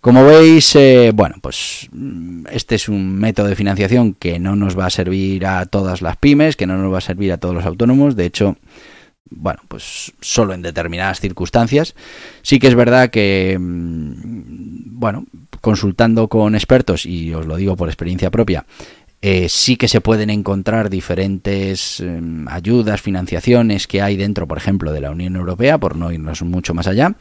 Como 0.00 0.24
veis, 0.24 0.74
eh, 0.76 1.10
bueno, 1.12 1.34
pues 1.42 1.88
mm, 1.92 2.46
este 2.50 2.76
es 2.76 2.88
un 2.88 3.18
método 3.18 3.48
de 3.48 3.56
financiación 3.56 4.14
que 4.14 4.38
no 4.38 4.56
nos 4.56 4.78
va 4.78 4.86
a 4.86 4.90
servir 4.90 5.44
a 5.44 5.66
todas 5.66 6.00
las 6.00 6.16
pymes, 6.16 6.56
que 6.56 6.66
no 6.66 6.78
nos 6.78 6.90
va 6.90 6.98
a 6.98 7.02
servir 7.02 7.32
a 7.32 7.38
todos 7.38 7.54
los 7.54 7.66
autónomos. 7.66 8.16
De 8.16 8.24
hecho, 8.24 8.56
bueno, 9.28 9.60
pues 9.68 10.12
solo 10.20 10.54
en 10.54 10.62
determinadas 10.62 11.20
circunstancias. 11.20 11.94
Sí 12.42 12.58
que 12.58 12.68
es 12.68 12.74
verdad 12.74 13.10
que, 13.10 13.58
mm, 13.60 14.98
bueno, 14.98 15.26
consultando 15.60 16.28
con 16.28 16.54
expertos, 16.54 17.04
y 17.06 17.34
os 17.34 17.44
lo 17.44 17.56
digo 17.56 17.76
por 17.76 17.88
experiencia 17.88 18.30
propia, 18.30 18.64
eh, 19.22 19.48
sí 19.50 19.76
que 19.76 19.88
se 19.88 20.00
pueden 20.00 20.30
encontrar 20.30 20.88
diferentes 20.88 22.00
em, 22.00 22.48
ayudas, 22.48 23.02
financiaciones 23.02 23.86
que 23.86 24.00
hay 24.00 24.16
dentro, 24.16 24.48
por 24.48 24.56
ejemplo, 24.56 24.92
de 24.92 25.00
la 25.02 25.10
Unión 25.10 25.36
Europea, 25.36 25.78
por 25.78 25.96
no 25.96 26.10
irnos 26.10 26.42
mucho 26.42 26.72
más 26.72 26.86
allá, 26.86 27.16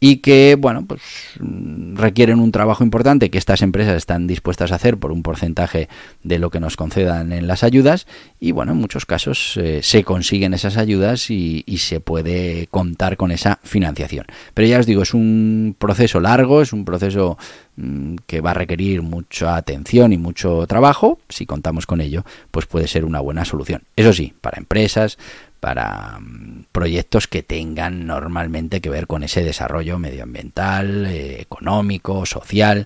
y 0.00 0.16
que, 0.16 0.56
bueno, 0.58 0.84
pues 0.86 1.00
mm, 1.40 1.96
requieren 1.96 2.40
un 2.40 2.52
trabajo 2.52 2.84
importante 2.84 3.30
que 3.30 3.38
estas 3.38 3.62
empresas 3.62 3.96
están 3.96 4.26
dispuestas 4.26 4.72
a 4.72 4.76
hacer 4.76 4.98
por 4.98 5.12
un 5.12 5.22
porcentaje 5.22 5.88
de 6.22 6.38
lo 6.38 6.50
que 6.50 6.60
nos 6.60 6.76
concedan 6.76 7.32
en 7.32 7.46
las 7.46 7.64
ayudas 7.64 8.06
y, 8.40 8.52
bueno, 8.52 8.72
en 8.72 8.78
muchos 8.78 9.06
casos 9.06 9.56
eh, 9.56 9.80
se 9.82 10.04
consiguen 10.04 10.54
esas 10.54 10.76
ayudas 10.76 11.30
y, 11.30 11.64
se 11.84 12.00
puede 12.00 12.66
contar 12.68 13.18
con 13.18 13.30
esa 13.30 13.58
financiación. 13.62 14.24
Pero 14.54 14.66
ya 14.66 14.78
os 14.78 14.86
digo, 14.86 15.02
es 15.02 15.12
un 15.12 15.76
proceso 15.78 16.18
largo, 16.18 16.62
es 16.62 16.72
un 16.72 16.86
proceso 16.86 17.36
mm, 17.76 18.16
que 18.26 18.40
va 18.40 18.52
a 18.52 18.54
requerir 18.54 19.02
mucha 19.02 19.56
atención 19.56 20.12
y 20.12 20.18
mucho 20.18 20.66
trabajo. 20.66 21.18
Si 21.28 21.44
contamos 21.44 21.84
con 21.84 22.00
ello, 22.00 22.24
pues 22.50 22.64
puede 22.64 22.88
ser 22.88 23.04
una 23.04 23.20
buena 23.20 23.44
solución. 23.44 23.82
Eso 23.96 24.14
sí, 24.14 24.32
para 24.40 24.58
empresas, 24.58 25.18
para 25.64 26.20
mm, 26.20 26.66
proyectos 26.72 27.26
que 27.26 27.42
tengan 27.42 28.06
normalmente 28.06 28.82
que 28.82 28.90
ver 28.90 29.06
con 29.06 29.22
ese 29.22 29.42
desarrollo 29.42 29.98
medioambiental, 29.98 31.06
eh, 31.06 31.40
económico, 31.40 32.26
social, 32.26 32.84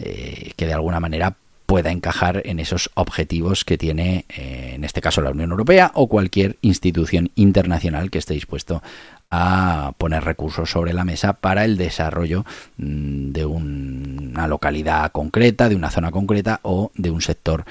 eh, 0.00 0.50
que 0.56 0.66
de 0.66 0.74
alguna 0.74 0.98
manera 0.98 1.36
pueda 1.66 1.92
encajar 1.92 2.42
en 2.44 2.58
esos 2.58 2.90
objetivos 2.94 3.64
que 3.64 3.78
tiene, 3.78 4.24
eh, 4.28 4.72
en 4.74 4.82
este 4.82 5.00
caso, 5.00 5.20
la 5.20 5.30
Unión 5.30 5.52
Europea 5.52 5.92
o 5.94 6.08
cualquier 6.08 6.56
institución 6.62 7.30
internacional 7.36 8.10
que 8.10 8.18
esté 8.18 8.34
dispuesto 8.34 8.82
a 9.30 9.92
poner 9.96 10.24
recursos 10.24 10.68
sobre 10.68 10.94
la 10.94 11.04
mesa 11.04 11.34
para 11.34 11.64
el 11.64 11.76
desarrollo 11.76 12.44
mm, 12.76 13.30
de 13.30 13.46
una 13.46 14.48
localidad 14.48 15.12
concreta, 15.12 15.68
de 15.68 15.76
una 15.76 15.92
zona 15.92 16.10
concreta 16.10 16.58
o 16.64 16.90
de 16.96 17.12
un 17.12 17.20
sector 17.20 17.64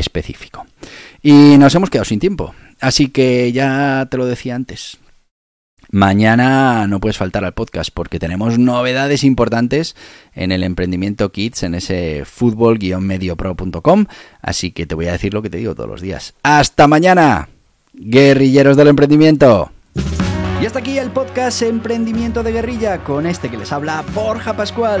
específico. 0.00 0.66
Y 1.22 1.56
nos 1.58 1.74
hemos 1.74 1.90
quedado 1.90 2.04
sin 2.04 2.18
tiempo. 2.18 2.54
Así 2.80 3.08
que 3.08 3.52
ya 3.52 4.08
te 4.10 4.16
lo 4.16 4.26
decía 4.26 4.54
antes. 4.54 4.98
Mañana 5.92 6.86
no 6.86 7.00
puedes 7.00 7.16
faltar 7.16 7.44
al 7.44 7.52
podcast 7.52 7.90
porque 7.92 8.20
tenemos 8.20 8.58
novedades 8.58 9.24
importantes 9.24 9.96
en 10.34 10.52
el 10.52 10.62
emprendimiento 10.62 11.32
Kids 11.32 11.64
en 11.64 11.74
ese 11.74 12.24
fútbol-mediopro.com. 12.24 14.06
Así 14.40 14.70
que 14.70 14.86
te 14.86 14.94
voy 14.94 15.08
a 15.08 15.12
decir 15.12 15.34
lo 15.34 15.42
que 15.42 15.50
te 15.50 15.58
digo 15.58 15.74
todos 15.74 15.90
los 15.90 16.00
días. 16.00 16.34
¡Hasta 16.44 16.86
mañana! 16.86 17.48
Guerrilleros 17.92 18.76
del 18.76 18.88
emprendimiento. 18.88 19.72
Y 20.62 20.66
hasta 20.66 20.78
aquí 20.78 20.98
el 20.98 21.10
podcast 21.10 21.62
Emprendimiento 21.62 22.42
de 22.44 22.52
Guerrilla 22.52 23.02
con 23.02 23.26
este 23.26 23.48
que 23.48 23.56
les 23.56 23.72
habla 23.72 24.04
Borja 24.14 24.54
Pascual. 24.54 25.00